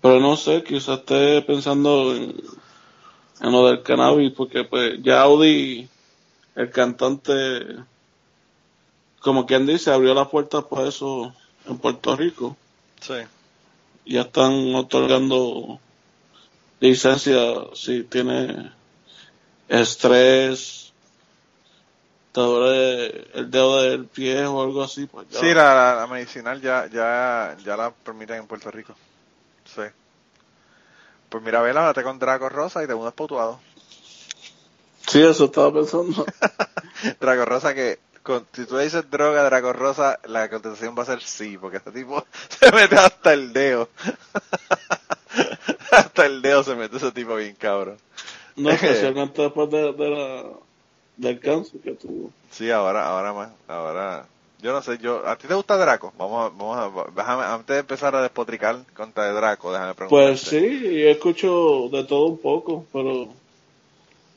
[0.00, 2.34] pero no sé, quizás esté pensando en,
[3.40, 5.88] en lo del cannabis, porque pues ya Audi,
[6.54, 7.32] el cantante,
[9.20, 11.34] como quien dice, abrió las puertas para eso
[11.66, 12.56] en Puerto Rico.
[13.00, 13.14] sí.
[14.06, 15.78] Ya están otorgando
[16.80, 17.36] licencia
[17.74, 18.72] si tiene
[19.68, 20.94] estrés,
[22.32, 25.40] te duele el dedo del pie o algo así, pues ya.
[25.40, 28.94] Sí, la, la medicinal ya, ya, ya la permiten en Puerto Rico.
[29.74, 29.82] Sí.
[31.28, 33.60] Pues mira, vela, date con Draco Rosa y te mudas pautuado.
[35.06, 36.24] Sí, eso estaba pensando.
[37.20, 41.06] Draco Rosa que, con, si tú le dices droga Draco Rosa, la contestación va a
[41.06, 42.24] ser sí, porque este tipo
[42.60, 43.88] se mete hasta el dedo.
[45.92, 47.98] hasta el dedo se mete ese tipo bien cabrón.
[48.56, 50.44] No, especialmente después de, de la,
[51.16, 52.32] del cáncer que tuvo.
[52.50, 54.26] Sí, ahora, ahora más, ahora,
[54.58, 56.12] yo no sé, yo, ¿a ti te gusta Draco?
[56.18, 56.76] Vamos a, vamos
[57.08, 60.34] a, déjame, antes de empezar a despotricar contra Draco, déjame preguntarte.
[60.34, 63.28] Pues sí, yo escucho de todo un poco, pero...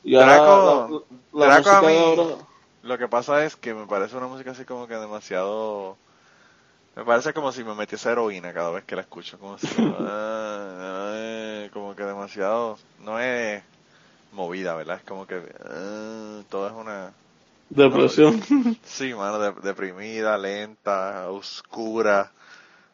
[0.04, 0.88] Ya Draco-
[1.32, 2.36] la, la Draco a mí- ahora...
[2.82, 5.96] Lo que pasa es que me parece una música así como que demasiado...
[6.96, 9.38] Me parece como si me metiese heroína cada vez que la escucho.
[9.38, 9.68] Como si...
[9.78, 12.78] ah, ah, como que demasiado...
[12.98, 13.62] No es
[14.32, 14.98] movida, ¿verdad?
[14.98, 15.42] Es como que...
[15.64, 17.12] ah, todo es una...
[17.80, 18.40] Depresión.
[18.84, 22.30] Sí, mano, de- deprimida, lenta, oscura.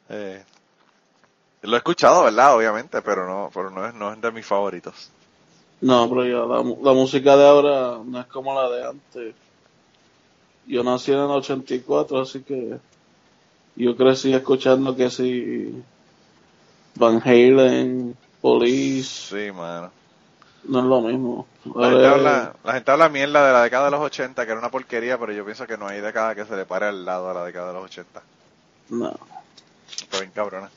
[0.09, 0.45] Eh,
[1.63, 2.57] lo he escuchado, ¿verdad?
[2.57, 5.11] Obviamente, pero no, pero no es, no es de mis favoritos.
[5.81, 9.35] No, pero ya la, la música de ahora no es como la de antes.
[10.67, 12.79] Yo nací en el 84, así que
[13.77, 15.85] yo crecí escuchando que si
[17.01, 19.93] Van Halen, Police, Sí, mano.
[20.69, 21.47] No es lo mismo.
[21.75, 24.51] La gente, es- habla, la gente habla mierda de la década de los 80, que
[24.53, 27.05] era una porquería, pero yo pienso que no hay década que se le pare al
[27.05, 28.23] lado a la década de los 80.
[28.91, 29.15] No.
[29.91, 30.71] Está bien cabrona.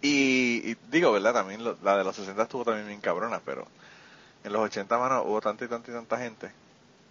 [0.00, 1.32] Y, y digo, ¿verdad?
[1.34, 3.66] También lo- la de los 60 estuvo también bien cabrona, pero
[4.44, 6.50] en los 80, mano, hubo tanta y tanta y tanta gente.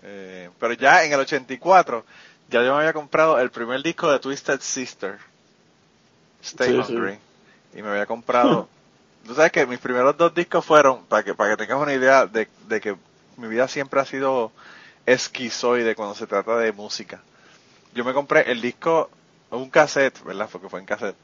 [0.03, 2.03] Eh, pero ya en el 84,
[2.49, 5.19] ya yo me había comprado el primer disco de Twisted Sister,
[6.43, 6.93] Stay Sí, sí.
[6.95, 7.19] Hungry,
[7.75, 8.67] y me había comprado...
[9.25, 12.25] Tú sabes que mis primeros dos discos fueron, para que, para que tengas una idea
[12.25, 12.95] de, de que
[13.37, 14.51] mi vida siempre ha sido
[15.05, 17.21] esquizoide cuando se trata de música.
[17.93, 19.09] Yo me compré el disco,
[19.49, 20.49] un cassette, ¿verdad?
[20.51, 21.15] Porque fue en cassette,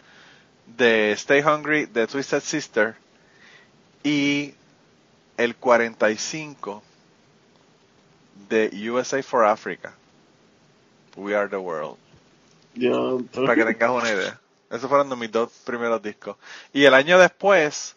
[0.66, 2.96] de Stay Hungry, de Twisted Sister,
[4.04, 4.54] y
[5.38, 6.84] el 45
[8.50, 9.94] de USA for Africa.
[11.16, 11.98] We Are the World.
[12.76, 14.40] Yo, Para que tengas una idea.
[14.70, 16.36] Esos fueron de mis dos primeros discos.
[16.74, 17.96] Y el año después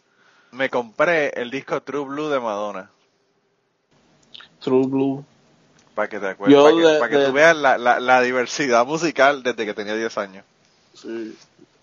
[0.52, 2.90] me compré el disco True Blue de Madonna.
[4.60, 5.24] True Blue.
[5.94, 8.22] Para que te acuerdes, para que, de- para que de- tú veas la, la, la
[8.22, 10.44] diversidad musical desde que tenía 10 años.
[10.94, 11.36] Sí.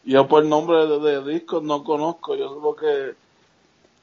[0.05, 3.15] Yo por nombre de, de discos no conozco, yo solo que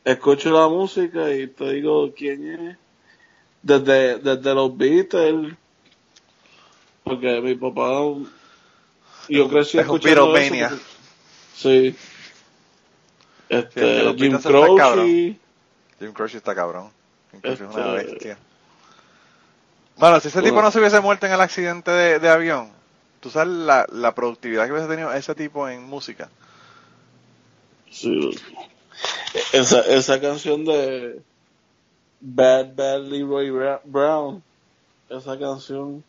[0.05, 2.79] escucho la música y te digo quién es.
[3.63, 5.55] Desde, desde los Beatles,
[7.03, 8.03] porque mi papá,
[9.29, 10.67] yo crecí es escuchando Beatlemania.
[10.67, 10.77] eso.
[10.77, 10.95] porque-
[11.57, 11.97] Sí.
[13.49, 14.39] Este, Jim.
[14.41, 15.37] Croce,
[16.01, 16.91] Jim Croce está cabrón.
[17.31, 18.39] Jim Croce es una Este- bestia.
[19.97, 20.69] Bueno, si ese tipo Bueno.
[20.69, 22.69] no se hubiese muerto en el accidente de, de avión,
[23.21, 26.29] tú sabes la, la productividad que hubiese tenido ese tipo en música.
[27.91, 28.31] sí.
[29.53, 31.21] Esa, esa canción de
[32.21, 33.51] Bad Bad Leroy
[33.85, 34.43] Brown,
[35.11, 36.03] esa canción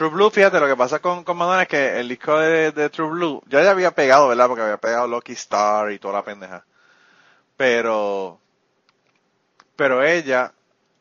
[0.00, 3.42] True Blue, fíjate, lo que pasa con, Madonna es que el disco de, True Blue,
[3.48, 4.46] ya ya había pegado, ¿verdad?
[4.48, 6.64] Porque había pegado Lucky Star y toda la pendeja.
[7.56, 8.40] Pero,
[9.76, 10.52] pero ella,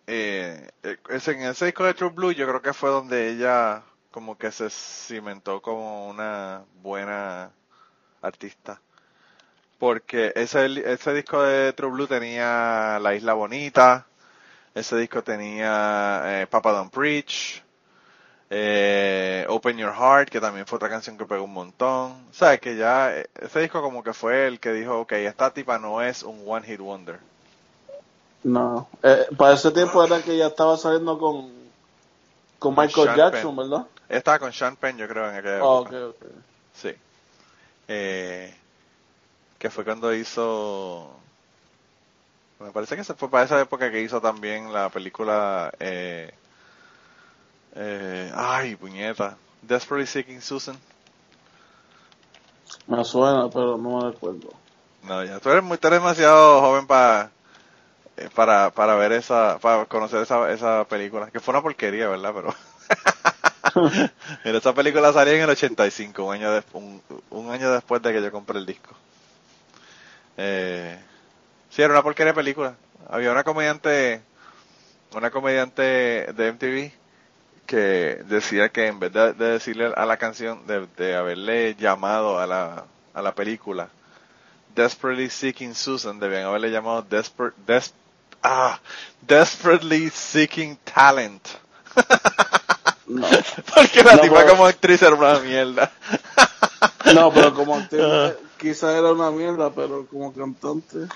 [0.08, 0.70] eh,
[1.10, 4.52] ese- en ese disco de True Blue yo creo que fue donde ella como que
[4.52, 7.52] se cimentó como una buena
[8.22, 8.82] artista.
[9.80, 14.08] Porque ese, ese disco de True Blue tenía La Isla Bonita,
[14.76, 17.64] ese disco tenía eh, Papa Don't Preach,
[18.50, 22.12] eh, Open Your Heart, que también fue otra canción que pegó un montón.
[22.12, 25.52] O sea, que ya eh, ese disco como que fue el que dijo, ok, esta
[25.54, 27.20] tipa no es un One Hit Wonder.
[28.44, 31.52] No, eh, para ese tiempo era que ya estaba saliendo con,
[32.58, 33.70] con Con Michael Sean Jackson, Penn.
[33.70, 33.88] ¿verdad?
[34.08, 36.06] Estaba con Sean Penn, yo creo, en aquella ok, época.
[36.08, 36.32] ok.
[36.74, 36.96] Sí.
[37.88, 38.56] Eh,
[39.58, 41.12] que fue cuando hizo...
[42.60, 45.72] Me parece que se fue para esa época que hizo también la película...
[45.80, 46.34] Eh,
[47.76, 49.38] eh, ay, puñeta.
[49.62, 50.78] Desperately Seeking Susan.
[52.88, 54.54] Me suena, pero no me recuerdo.
[55.04, 57.32] No, ya tú eres, muy, tú eres demasiado joven para
[58.18, 62.34] eh, para para ver esa, para conocer esa, esa película, que fue una porquería, ¿verdad?
[62.34, 62.54] Pero
[64.46, 68.14] Mira, esa película salió en el 85, un año, de, un, un año después de
[68.14, 68.96] que yo compré el disco.
[70.38, 70.98] Eh,
[71.70, 72.76] sí, era una porquería de película.
[73.10, 74.22] Había una comediante,
[75.14, 76.99] una comediante de MTV
[77.70, 82.40] que decía que en vez de, de decirle a la canción, de, de haberle llamado
[82.40, 83.90] a la, a la película
[84.76, 87.94] Desperately Seeking Susan, debían haberle llamado Desper, Des,
[88.42, 88.80] ah,
[89.22, 91.48] Desperately Seeking Talent.
[93.06, 93.28] No.
[93.76, 95.92] Porque la No, tipa pero- como actriz era una mierda.
[97.14, 98.02] No, pero como actriz,
[98.58, 101.08] quizá era una mierda, pero como cantante.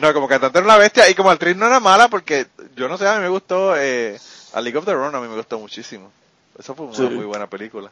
[0.00, 2.96] No, como cantante era una bestia y como actriz no era mala porque yo no
[2.96, 4.18] sé, a mí me gustó eh,
[4.54, 6.10] A League of Their Own, a mí me gustó muchísimo.
[6.58, 7.02] Esa fue una Sí.
[7.02, 7.90] muy buena película.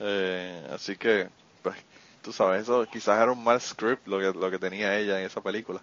[0.00, 1.28] Eh, así que,
[1.62, 1.76] pues,
[2.22, 5.26] tú sabes, eso quizás era un mal script lo que, lo que tenía ella en
[5.26, 5.82] esa película.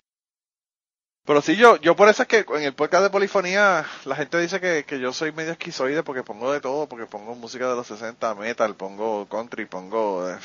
[1.25, 4.39] Pero sí, yo, yo por eso es que en el podcast de Polifonía la gente
[4.39, 7.75] dice que, que yo soy medio esquizoide porque pongo de todo, porque pongo música de
[7.75, 10.37] los 60, metal, pongo country, pongo eh,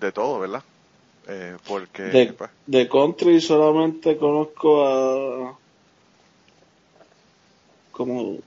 [0.00, 0.62] de todo, ¿verdad?
[1.26, 5.58] Eh, porque, De, pues, de country solamente conozco a.
[7.92, 8.38] como.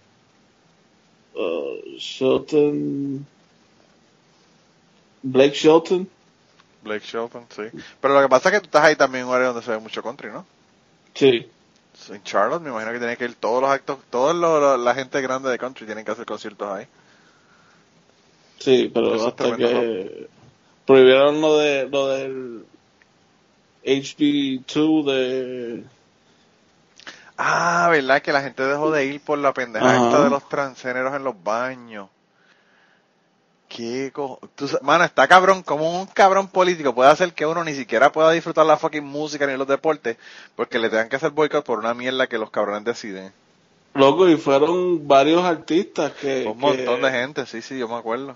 [1.35, 3.25] uh, Shelton.
[5.23, 6.07] Blake Shelton.
[6.83, 7.63] Blake Shelton, sí.
[7.99, 9.71] Pero lo que pasa es que tú estás ahí también en un área donde se
[9.71, 10.45] ve mucho country, ¿no?
[11.15, 11.47] Sí.
[12.09, 15.49] En Charlotte me imagino que tiene que ir todos los actos, toda la gente grande
[15.49, 16.85] de country tienen que hacer conciertos ahí.
[18.59, 20.27] Sí, pero Eso hasta que
[20.87, 22.65] prohibieron lo de lo del
[23.85, 25.83] HB2 de
[27.37, 28.21] Ah, ¿verdad?
[28.23, 30.05] Que la gente dejó de ir por la pendeja Ajá.
[30.07, 32.09] esta de los transgéneros en los baños.
[33.69, 34.39] ¿Qué co...
[34.55, 35.61] Tú Mano, está cabrón.
[35.61, 39.45] Como un cabrón político puede hacer que uno ni siquiera pueda disfrutar la fucking música
[39.45, 40.17] ni los deportes
[40.55, 43.31] porque le tengan que hacer boicot por una mierda que los cabrones deciden.
[43.93, 47.95] loco y fueron varios artistas que Un montón que- de gente, sí, sí, yo me
[47.95, 48.35] acuerdo.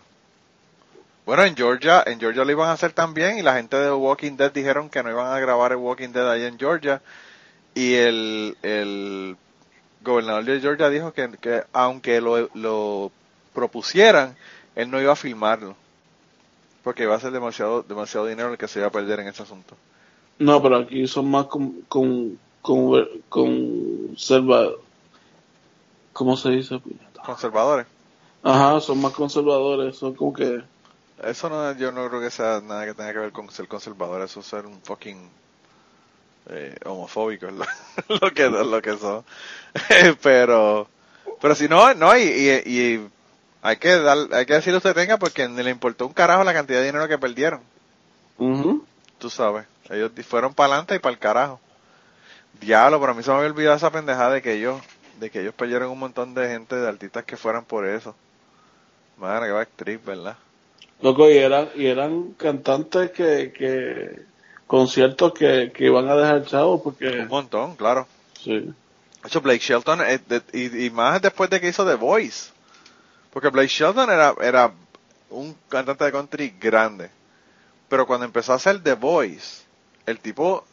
[1.25, 4.37] Bueno, en Georgia, en Georgia lo iban a hacer también y la gente de Walking
[4.37, 7.01] Dead dijeron que no iban a grabar el Walking Dead ahí en Georgia
[7.75, 9.37] y el, el
[10.03, 13.11] gobernador de Georgia dijo que, que aunque lo, lo
[13.53, 14.35] propusieran,
[14.75, 15.75] él no iba a filmarlo
[16.83, 19.43] porque iba a ser demasiado demasiado dinero el que se iba a perder en ese
[19.43, 19.75] asunto.
[20.39, 24.69] No, pero aquí son más con con con conserva
[26.13, 26.81] ¿Cómo se dice?
[27.25, 27.87] Conservadores.
[28.43, 30.61] Ajá, son más conservadores, son como que
[31.23, 34.21] Eso no, yo no creo que sea nada que tenga que ver con ser conservador,
[34.21, 35.29] eso es ser un fucking
[36.49, 37.65] eh, homofóbico, es lo,
[38.07, 39.23] lo que lo que son.
[40.23, 40.87] pero,
[41.39, 43.09] pero si no, no, y, y, y
[43.61, 46.53] hay que dar, hay que decirle usted tenga porque ni le importó un carajo la
[46.53, 47.61] cantidad de dinero que perdieron,
[48.37, 48.85] ujú.
[49.19, 49.65] tú sabes.
[49.89, 51.59] Ellos fueron para adelante y para el carajo.
[52.59, 54.81] Diablo, pero a mí se me había olvidado esa pendejada de que ellos,
[55.19, 58.15] de que ellos perdieron un montón de gente, de artistas que fueran por eso.
[59.17, 60.37] Madre, que va actriz, ¿verdad?
[61.01, 64.21] Loco, y eran, y eran cantantes que, que
[64.67, 68.07] conciertos que, que iban a dejar chavos porque Un montón, claro.
[68.39, 68.51] sí.
[68.59, 72.49] De hecho, Blake Shelton, eh, de- y, y más después de que hizo The Voice.
[73.31, 74.71] Porque Blake Shelton era, era
[75.29, 77.09] un cantante de country grande.
[77.87, 79.63] Pero cuando empezó a hacer The Voice,
[80.07, 80.65] el tipo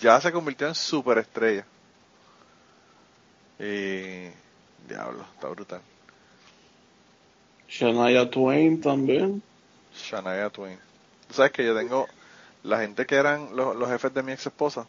[0.00, 1.64] ya se convirtió en superestrella.
[3.60, 4.28] Y...
[4.88, 5.80] Diablo, está brutal.
[7.68, 9.42] Shania Twain también.
[9.94, 10.78] Shania Twain.
[11.30, 12.08] Sabes que yo tengo...
[12.64, 14.86] La gente que eran los, los jefes de mi ex esposa,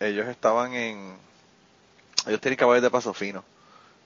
[0.00, 1.14] ellos estaban en...
[2.26, 3.44] Ellos tienen caballos de paso fino.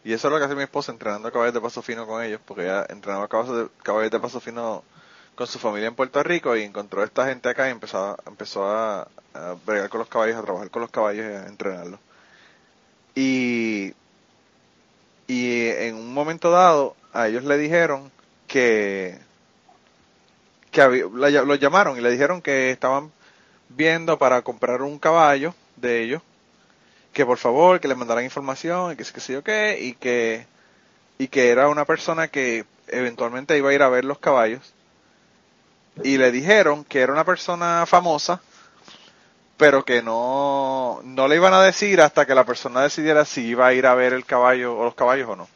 [0.04, 2.40] Y eso es lo que hace mi esposa, entrenando caballos de paso fino con ellos,
[2.44, 4.84] porque ella entrenaba caballos de, caballos de paso fino
[5.34, 8.16] con su familia en Puerto Rico y encontró a esta gente acá y empezó a,
[8.26, 12.00] empezó a, a bregar con los caballos, a trabajar con los caballos y a entrenarlos.
[13.14, 13.94] Y,
[15.26, 18.10] y en un momento dado a ellos le dijeron
[18.46, 19.18] que,
[20.70, 23.10] que había- los llamaron y le dijeron que estaban
[23.68, 26.22] viendo para comprar un caballo de ellos
[27.12, 30.46] que por favor que le mandaran información y que qué sé yo qué y que
[31.18, 34.74] y que era una persona que eventualmente iba a ir a ver los caballos.
[36.04, 38.40] Y le dijeron que era una persona famosa
[39.56, 43.66] pero que no no le iban a decir hasta que la persona decidiera si iba
[43.66, 45.48] a ir a ver el caballo o los caballos o no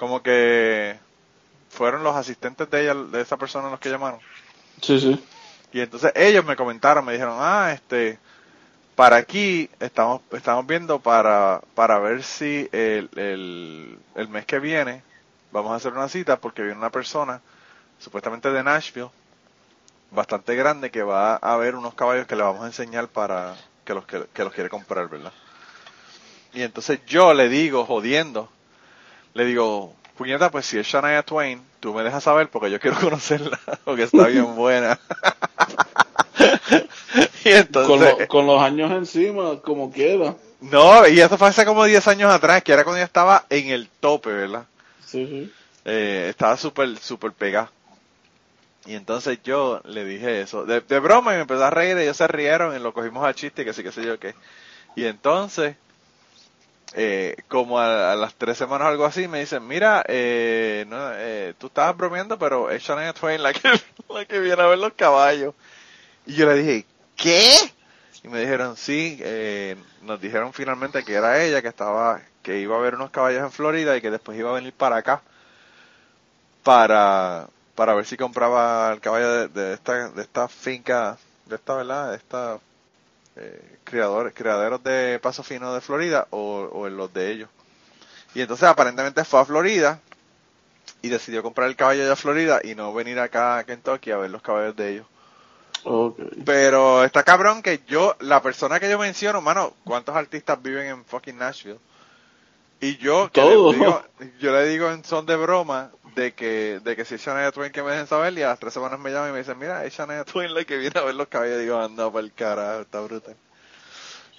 [0.00, 0.98] como que
[1.68, 4.18] fueron los asistentes de ella de esa persona los que llamaron
[4.80, 5.22] Sí, sí.
[5.74, 8.18] Y entonces ellos me comentaron, me dijeron, ah, este,
[8.94, 15.02] para aquí estamos, estamos viendo para, para ver si el, el, el mes que viene
[15.52, 17.42] vamos a hacer una cita porque viene una persona,
[17.98, 19.10] supuestamente de Nashville,
[20.10, 23.92] bastante grande, que va a ver unos caballos que le vamos a enseñar para que
[23.92, 25.32] los, que, que los quiere comprar, ¿verdad?
[26.54, 28.48] Y entonces yo le digo, jodiendo,
[29.34, 32.98] le digo, puñeta, pues si es Shania Twain, tú me dejas saber porque yo quiero
[33.00, 35.00] conocerla, porque está bien buena.
[37.44, 40.36] y entonces, Con, lo- con los años encima, como quiera.
[40.60, 43.68] no, y eso fue hace como 10 años atrás, que era cuando yo estaba en
[43.70, 44.66] el tope, ¿verdad?
[44.98, 45.54] Sí, sí.
[45.84, 47.70] Eh, estaba súper, súper pegado.
[48.86, 52.02] Y entonces yo le dije eso, de, de broma, y me empezó a reír, y
[52.02, 54.34] ellos se rieron, y lo cogimos a chiste, que sí, que sé yo qué.
[54.96, 55.76] Y entonces,
[56.94, 60.96] eh, como a, a las tres semanas o algo así, me dicen, mira, eh, no,
[61.14, 63.68] eh, tú estabas bromeando, pero es Shania Twain la que,
[64.08, 65.54] la que viene a ver los caballos.
[66.26, 66.86] Y yo le dije,
[67.16, 67.50] ¿qué?
[68.22, 72.76] Y me dijeron, sí, eh, nos dijeron finalmente que era ella, que estaba, que iba
[72.76, 75.22] a ver unos caballos en Florida y que después iba a venir para acá
[76.62, 82.10] para, para ver si compraba el caballo de, esta, de esta finca, de esta, ¿verdad?
[82.10, 82.58] De esta
[83.36, 87.48] eh, criadores, criaderos de Paso Fino de Florida o, o en los de ellos.
[88.34, 90.00] Y entonces aparentemente fue a Florida
[91.02, 94.30] y decidió comprar el caballo de Florida y no venir acá a Kentucky a ver
[94.30, 95.06] los caballos de ellos.
[96.44, 101.04] Pero está cabrón que yo, la persona que yo menciono, mano, ¿cuántos artistas viven en
[101.04, 101.80] fucking Nashville?
[102.80, 104.02] Y yo, le digo,
[104.40, 107.70] yo le digo en son de broma de que, de que si es Shania Twain
[107.72, 109.84] que me dejen saber y a las tres semanas me llaman y me dicen, mira,
[109.84, 111.60] es Shania Twain la que viene a ver los caballos.
[111.60, 113.36] digo, anda para el carajo, está brutal.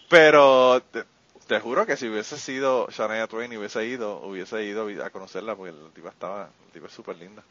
[0.09, 1.03] Pero te,
[1.47, 5.55] te juro que si hubiese sido Shania Twain y hubiese ido, hubiese ido a conocerla
[5.55, 7.43] porque la tipa estaba, la tipa es súper linda.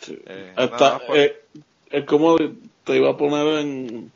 [0.00, 0.18] Sí.
[0.26, 1.44] Eh, por- eh,
[1.90, 2.36] es como
[2.84, 4.12] te iba a poner en,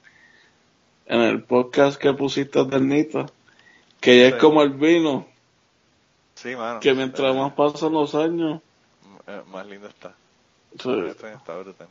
[1.06, 3.26] en el podcast que pusiste de Nita,
[4.00, 4.34] que ella Sí.
[4.36, 5.26] es como el vino,
[6.42, 6.80] Sí, mano.
[6.80, 8.60] que mientras más pasan los años,
[9.28, 10.12] eh, más lindo está.
[10.78, 11.86] sí, Esto está brutal.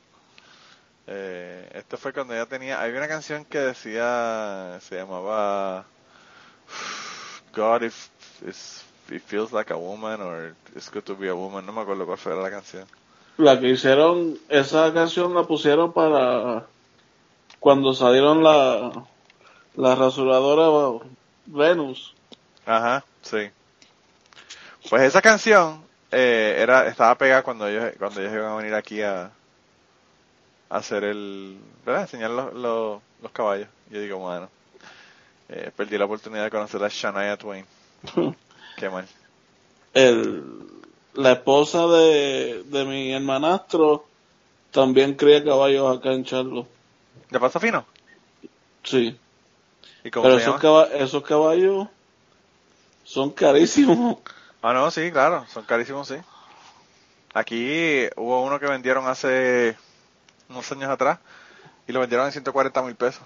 [1.08, 2.82] Eh, esto fue cuando ella tenía.
[2.82, 4.78] Había una canción que decía.
[4.82, 5.86] Se llamaba.
[7.56, 8.10] God, if,
[8.44, 11.66] it feels like a woman, or it's good to be a woman.
[11.66, 12.86] No me acuerdo cuál fue la canción.
[13.38, 16.66] la que hicieron, esa canción la pusieron para
[17.60, 19.06] cuando salieron la,
[19.76, 21.06] la rasuradora
[21.46, 22.14] Venus.
[22.66, 23.50] Ajá, sí.
[24.92, 29.02] Pues esa canción eh, era estaba pegada cuando ellos cuando ellos iban a venir aquí
[29.02, 29.32] a,
[30.70, 32.02] a hacer el, ¿verdad?
[32.04, 33.68] Enseñar los, los, los caballos.
[33.90, 34.50] Yo digo, bueno,
[35.50, 37.66] eh, perdí la oportunidad de conocer a Shania Twain.
[38.78, 39.08] Qué mal.
[39.94, 40.44] El,
[41.14, 44.06] la esposa de, de mi hermanastro
[44.72, 46.68] también cría caballos acá en Charlo.
[47.30, 47.86] ¿De paso fino?
[48.84, 49.18] Sí.
[50.04, 50.62] ¿Y cómo Pero se esos, llama?
[50.62, 51.88] caba- esos caballos
[53.04, 54.18] son carísimos.
[54.62, 56.18] Ah, no, sí, claro, son carísimos, sí.
[57.34, 59.76] Aquí hubo uno que vendieron hace
[60.50, 61.20] unos años atrás
[61.88, 63.24] y lo vendieron en 140 mil pesos.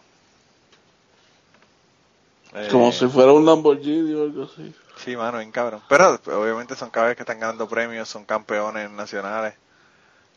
[2.53, 4.73] Eh, Como si fuera un Lamborghini o algo así.
[4.97, 5.81] Sí, mano, bien cabrón.
[5.89, 9.55] Pero obviamente son caballos que están ganando premios, son campeones nacionales.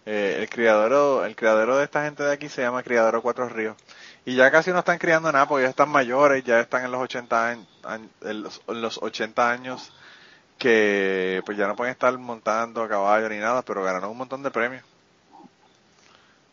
[0.04, 3.76] Eh, el criadero, el criadero de esta gente de aquí se llama Criadero Cuatro Ríos.
[4.24, 7.02] Y ya casi no están criando nada porque ya están mayores, ya están en los
[7.02, 7.66] 80 años,
[8.22, 9.92] en los, en los 80 años
[10.58, 14.42] que pues ya no pueden estar montando a caballo ni nada, pero ganaron un montón
[14.42, 14.84] de premios.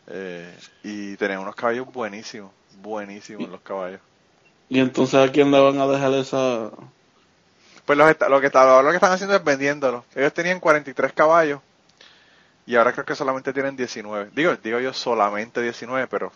[0.08, 4.00] Eh, y tienen unos caballos buenísimos, buenísimos los caballos.
[4.68, 6.70] Y entonces a quién le van a dejar esa...
[7.84, 10.04] Pues los lo que está- lo que están haciendo es vendiéndolos.
[10.14, 11.60] Ellos tenían 43 caballos
[12.66, 14.30] y ahora creo que solamente tienen 19.
[14.34, 16.32] Digo, digo yo solamente 19, pero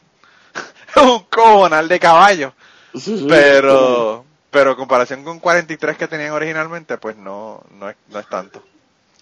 [0.96, 2.52] es un cojonal de caballos.
[2.94, 7.96] Sí, sí, Pero pero en comparación con 43 que tenían originalmente, pues no no es,
[8.08, 8.64] no es tanto.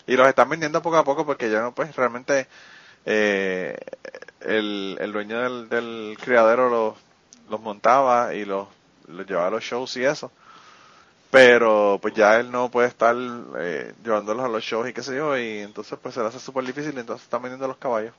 [0.06, 2.48] Y los están vendiendo poco a poco porque ya no pues realmente
[3.06, 3.76] eh,
[4.40, 6.96] el, el dueño del, del criadero los,
[7.50, 8.68] los montaba y los,
[9.08, 10.32] los llevaba a los shows y eso.
[11.30, 13.14] Pero pues ya él no puede estar
[13.58, 16.40] eh, llevándolos a los shows y qué sé yo, y entonces pues se le hace
[16.40, 18.14] súper difícil y entonces están vendiendo los caballos.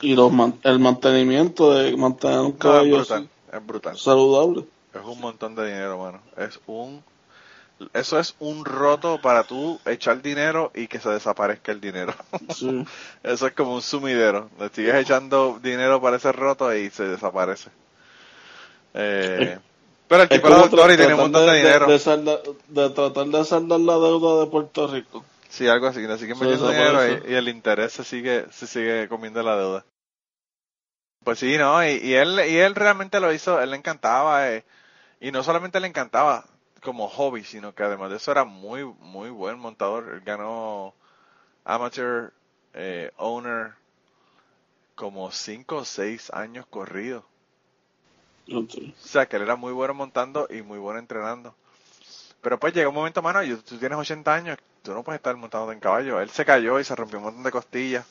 [0.00, 4.02] Y los man- el mantenimiento de mantener un No, es caballo brutal, es brutal.
[4.02, 4.66] saludable.
[4.94, 6.20] Es un montón de dinero, mano.
[6.36, 7.02] Es un
[7.92, 12.14] eso es un roto para tú echar dinero y que se desaparezca el dinero.
[12.54, 12.84] Sí.
[13.22, 14.48] Eso es como un sumidero.
[14.60, 17.70] Le sigues echando dinero para ese roto y se desaparece.
[18.94, 19.58] Eh,
[20.06, 21.86] pero el tipo como doctor y tiene un montón de, de, dinero.
[21.86, 25.24] de saldar- de tratar de saldar la deuda de Puerto Rico.
[25.48, 26.00] Sí, algo así.
[26.06, 29.84] Le siguen Se metiendo dinero y el interés se sigue, se sigue comiendo la deuda.
[31.24, 31.82] Pues sí, ¿no?
[31.84, 34.50] Y, y él y él realmente lo hizo, él le encantaba.
[34.52, 34.64] eh,
[35.20, 36.44] y no solamente le encantaba
[36.82, 40.10] como hobby, sino que además de eso era muy, muy buen montador.
[40.12, 40.94] Él ganó
[41.64, 42.32] Amateur
[42.74, 43.72] eh, Owner
[44.94, 47.24] como cinco o seis años corridos.
[48.52, 48.74] Ok.
[48.76, 51.54] O sea, que él era muy bueno montando y muy bueno entrenando.
[52.42, 55.34] Pero pues llega un momento, mano, y tú tienes 80 años, tú no puedes estar
[55.36, 56.20] montando en caballo.
[56.20, 58.06] Él se cayó y se rompió un montón de costillas.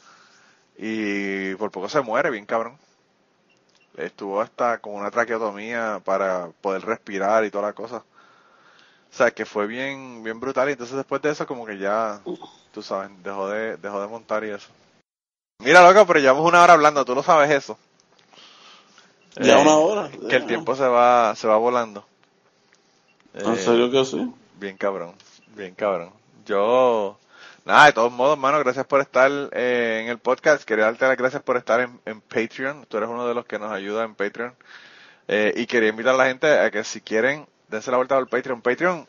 [0.76, 2.78] Y por poco se muere, bien cabrón.
[3.98, 8.04] Estuvo hasta con una traqueotomía para poder respirar y toda la cosa.
[9.12, 10.70] O sea, que fue bien, bien brutal.
[10.70, 12.20] Y entonces después de eso, como que ya,
[12.74, 14.70] tú sabes, dejó de, dejó de montar y eso.
[15.60, 17.78] Mira, loco, pero llevamos una hora hablando, tú lo sabes eso.
[19.40, 20.10] Ya Eh, una hora.
[20.30, 22.06] que el tiempo se va, se va volando.
[23.34, 24.34] ¿En Eh, serio que sí?
[24.60, 25.14] Bien cabrón,
[25.56, 26.12] bien cabrón.
[26.46, 27.18] Yo,
[27.66, 30.64] nada, de todos modos, mano, gracias por estar eh, en el podcast.
[30.64, 32.86] Quería darte las gracias por estar en, en Patreon.
[32.88, 34.54] Tú eres uno de los que nos ayuda en Patreon.
[35.28, 38.28] Eh, y quería invitar a la gente a que si quieren, dense la vuelta al
[38.28, 38.62] Patreon.
[38.62, 39.08] Patreon,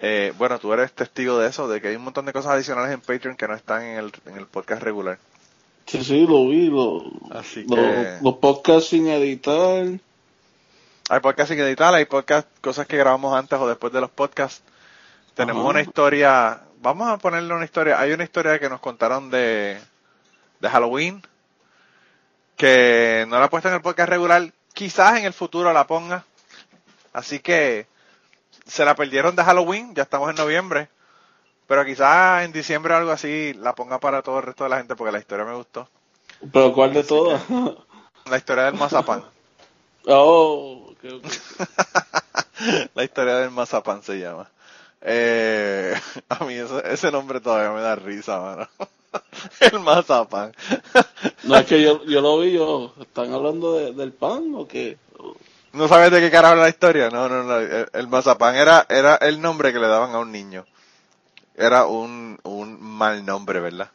[0.00, 2.92] eh, bueno, tú eres testigo de eso, de que hay un montón de cosas adicionales
[2.92, 5.18] en Patreon que no están en el, en el podcast regular.
[5.86, 6.68] Sí, sí, lo vi.
[6.68, 9.86] Lo, Así lo- que- Los podcasts sin editar.
[11.08, 14.62] Hay podcasts sin editar, hay podcast, cosas que grabamos antes o después de los podcasts.
[15.34, 15.70] Tenemos Ajá.
[15.70, 19.80] una historia, vamos a ponerle una historia, hay una historia que nos contaron de,
[20.60, 21.22] de Halloween,
[22.56, 26.24] que no la he puesto en el podcast regular, quizás en el futuro la ponga.
[27.12, 27.86] Así que
[28.66, 30.88] se la perdieron de Halloween, ya estamos en noviembre,
[31.66, 34.78] pero quizás en diciembre o algo así la ponga para todo el resto de la
[34.78, 35.88] gente porque la historia me gustó.
[36.52, 37.42] ¿Pero cuál de todas?
[38.26, 39.24] La historia del mazapán.
[40.06, 41.26] oh, ok, ok.
[42.94, 44.50] La historia del mazapán se llama.
[45.08, 45.94] Eh,
[46.28, 48.68] a mí ese, ese nombre todavía me da risa, mano.
[49.60, 50.52] El mazapán.
[51.44, 52.92] No es que yo, yo lo vi, yo.
[53.00, 54.98] ¿Están hablando de- del pan o qué?
[55.72, 57.10] ¿No sabes de qué cara habla la historia?
[57.10, 57.58] No, no, no.
[57.58, 60.66] El, el mazapán era, era el nombre que le daban a un niño.
[61.56, 63.90] Era un, un mal nombre, ¿verdad?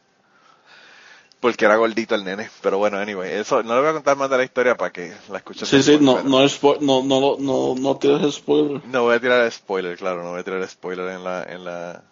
[1.42, 2.48] Porque era gordito el nene.
[2.62, 5.12] Pero bueno, anyway, eso, no le voy a contar más de la historia para que
[5.28, 5.66] la escuchen.
[5.66, 8.80] Sí, sí, no, no, no, no, no, no, no tienes spoiler.
[8.86, 12.02] No voy a tirar spoiler, claro, no voy a tirar spoiler en la, en la,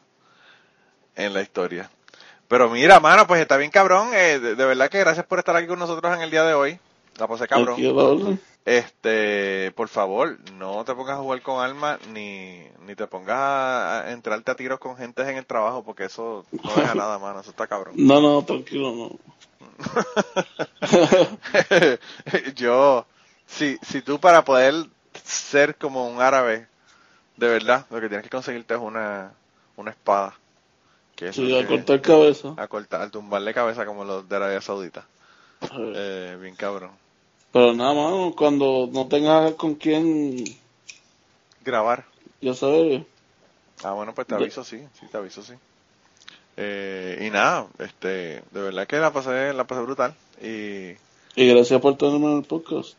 [1.14, 1.88] en la historia.
[2.48, 4.08] Pero mira, mano, pues está bien cabrón.
[4.14, 6.54] eh, de, de verdad que gracias por estar aquí con nosotros en el día de
[6.54, 6.80] hoy.
[7.16, 7.74] La pasé cabrón.
[7.74, 8.40] Aquí.
[8.64, 14.12] Este, por favor, no te pongas a jugar con alma ni, ni te pongas a,
[14.12, 17.40] entrarte a tiros con gente en el trabajo porque eso no deja nada, mano.
[17.40, 17.94] Eso está cabrón.
[17.96, 19.10] No, no, tranquilo, no.
[22.54, 23.06] Yo,
[23.46, 24.74] si, si tú para poder
[25.24, 26.66] ser como un árabe,
[27.36, 29.32] de verdad, lo que tienes que conseguirte es una,
[29.76, 30.34] una espada.
[31.16, 32.54] Que Sí, a que- cortar cabeza.
[32.56, 35.04] a cortar, a tumbarle cabeza como los de Arabia Saudita.
[35.72, 36.90] Eh, bien cabrón.
[37.52, 40.44] Pero nada más, cuando no tengas con quién,
[41.64, 42.04] Grabar.
[42.40, 43.02] ya sabes.
[43.82, 45.54] Ah, bueno, pues te aviso, sí, sí, te aviso, sí.
[46.56, 48.08] Eh, y nada, este,
[48.50, 50.14] de verdad que la pasé, la pasé brutal.
[50.42, 50.90] Y,
[51.34, 52.94] Y gracias por tenerme en el podcast.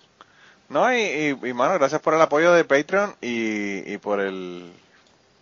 [0.70, 4.72] no, y, y, y, mano, gracias por el apoyo de Patreon y, y por el,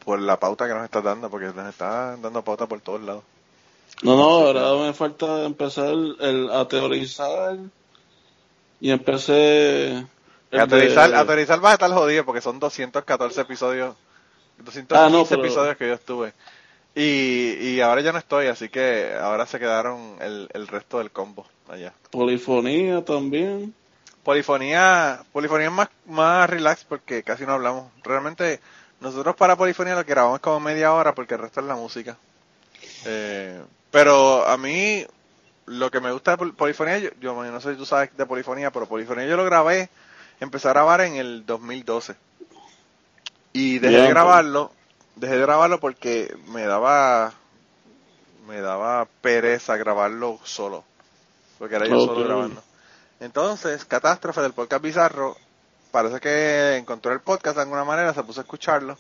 [0.04, 3.24] por la pauta que nos estás dando, porque nos está dando pauta por todos lados.
[4.04, 7.58] No, no, ahora me falta empezar el, el- a teorizar.
[8.82, 9.90] Y empecé.
[10.52, 13.96] el A teorizar, de- vas a estar jodido porque son 214 episodios,
[14.58, 16.34] 215 Ah, no, pero- episodios que yo estuve.
[16.96, 21.12] Y, y ahora ya no estoy, así que ahora se quedaron el, el resto del
[21.12, 21.94] combo allá.
[22.10, 23.74] Polifonía también.
[24.24, 27.92] Polifonía, polifonía es más, más relax porque casi no hablamos.
[28.04, 28.60] Realmente
[29.02, 31.76] nosotros para polifonía lo que grabamos es como media hora porque el resto es la
[31.76, 32.18] música.
[33.06, 33.62] Eh,
[33.92, 35.06] pero a mí
[35.70, 38.26] lo que me gusta de pol- polifonía, yo, yo no sé si tú sabes de
[38.26, 39.90] polifonía, pero polifonía yo lo grabé,
[40.40, 42.16] empecé a grabar en el 2012.
[43.54, 44.72] Y dejé de grabarlo,
[45.16, 47.34] dejé de grabarlo porque me daba
[48.48, 50.84] me daba pereza grabarlo solo.
[51.60, 52.64] Porque era yo solo grabando.
[53.20, 55.38] Entonces, Catástrofe del podcast Bizarro,
[55.92, 58.98] parece que encontró el podcast de alguna manera, se puso a escucharlo.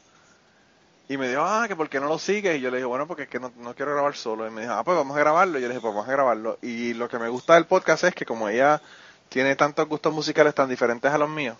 [1.10, 2.57] Y me dijo, ah, que por qué no lo sigues.
[2.57, 4.47] Y yo le dije, bueno, porque es que no, no quiero grabar solo.
[4.47, 5.57] Y me dijo, ah, pues vamos a grabarlo.
[5.57, 6.57] Y yo le dije, pues vamos a grabarlo.
[6.62, 8.80] Y lo que me gusta del podcast es que como ella
[9.28, 11.57] tiene tantos gustos musicales tan diferentes a los míos,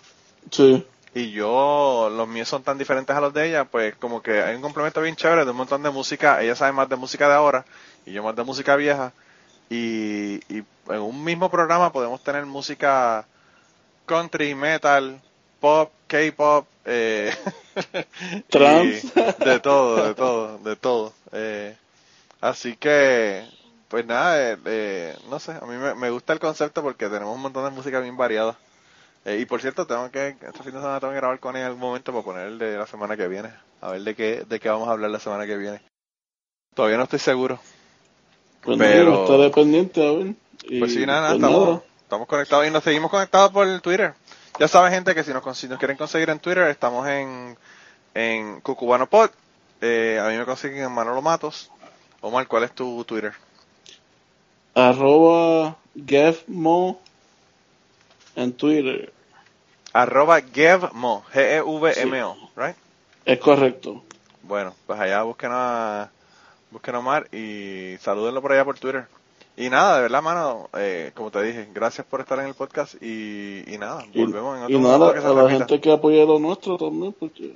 [0.52, 0.86] Sí.
[1.16, 4.56] y yo, los míos son tan diferentes a los de ella, pues como que hay
[4.56, 6.42] un complemento bien chévere de un montón de música.
[6.42, 7.66] Ella sabe más de música de ahora
[8.06, 9.14] y yo más de música vieja.
[9.70, 13.26] Y, y en un mismo programa podemos tener música
[14.06, 15.22] country, metal,
[15.60, 17.34] pop, K-pop, eh,
[18.50, 21.14] de todo, de todo, de todo.
[21.34, 21.76] Eh,
[22.42, 23.46] así que
[23.88, 27.36] pues nada, eh, eh, no sé, a mí me, me gusta el concepto porque tenemos
[27.36, 28.56] un montón de música bien variada.
[29.26, 31.62] Eh, y por cierto, tengo que, este fin de semana tengo que grabar con él
[31.62, 33.50] en algún momento para poner el de la semana que viene.
[33.82, 35.82] A ver de qué, de qué vamos a hablar la semana que viene.
[36.76, 37.60] Todavía no estoy seguro.
[38.62, 40.34] Pues Pero- estaré pendiente, a ver.
[40.64, 41.82] Y, Pues sí, nada, pues estamos, nada.
[42.02, 44.14] estamos conectados y nos seguimos conectados por Twitter.
[44.60, 47.58] Ya saben, gente, que si nos, si nos quieren conseguir en Twitter, estamos en,
[48.14, 49.30] en Cucubano Pod.
[49.80, 51.72] Eh, a mí me consiguen en Manolo Matos.
[52.20, 53.32] Omar, ¿cuál es tu Twitter?
[54.76, 57.00] Arroba GevMo
[58.36, 59.14] en Twitter.
[59.94, 62.76] Arroba GevMo, G-E-V-M-O, right?
[63.24, 64.04] Es correcto.
[64.44, 66.12] Bueno, pues allá busquen a,
[66.70, 69.08] busquen a Omar y salúdenlo por allá por Twitter.
[69.60, 72.96] Y nada, de verdad, mano, eh, como te dije, gracias por estar en el podcast
[73.02, 75.58] y, y nada, Y, volvemos en otro y nada, momento que se a la repita.
[75.60, 77.54] gente que apoya lo nuestro también, porque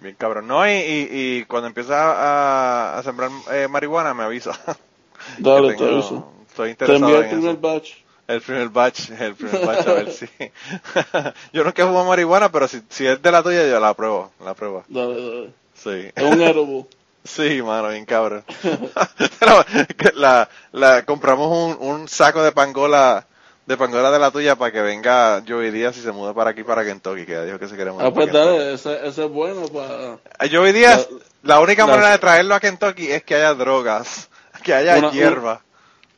[0.00, 0.46] Bien cabrón.
[0.46, 4.52] No, y, y, y cuando empiezas a, a sembrar eh, marihuana me avisa.
[5.38, 6.32] dale, Que te tengo- aviso.
[6.48, 7.60] Estoy Te interesado envío el en primer eso.
[7.60, 7.90] batch.
[8.28, 10.26] El primer batch, el primer batch, a ver si.
[11.52, 14.30] yo nunca he fumado marihuana, pero si, si es de la tuya, yo la pruebo,
[14.44, 14.84] la pruebo.
[14.88, 15.50] Dale, dale.
[15.74, 16.10] Sí.
[16.14, 16.86] Es un edible.
[17.24, 18.44] Sí, mano, bien cabrón.
[20.14, 21.48] La, la, compramos
[21.78, 23.26] un, un saco de pangola,
[23.66, 26.62] de pangola de la tuya para que venga Joey Díaz y se mude para aquí,
[26.64, 29.30] para Kentucky, que ya dijo que se quiere mudar Ah, pues dale, ese, ese es
[29.30, 30.14] bueno para...
[30.38, 31.08] A Joey Díaz,
[31.42, 34.28] la, única la- manera de traerlo a Kentucky es que haya drogas,
[34.62, 35.62] que haya Una- hierba.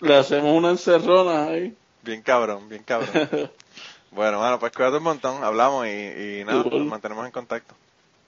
[0.00, 1.74] Le hacemos una encerrona ahí.
[2.02, 3.10] Bien cabrón, bien cabrón.
[4.10, 7.74] bueno, bueno, pues cuídate un montón, hablamos y, y nada, nos mantenemos en contacto.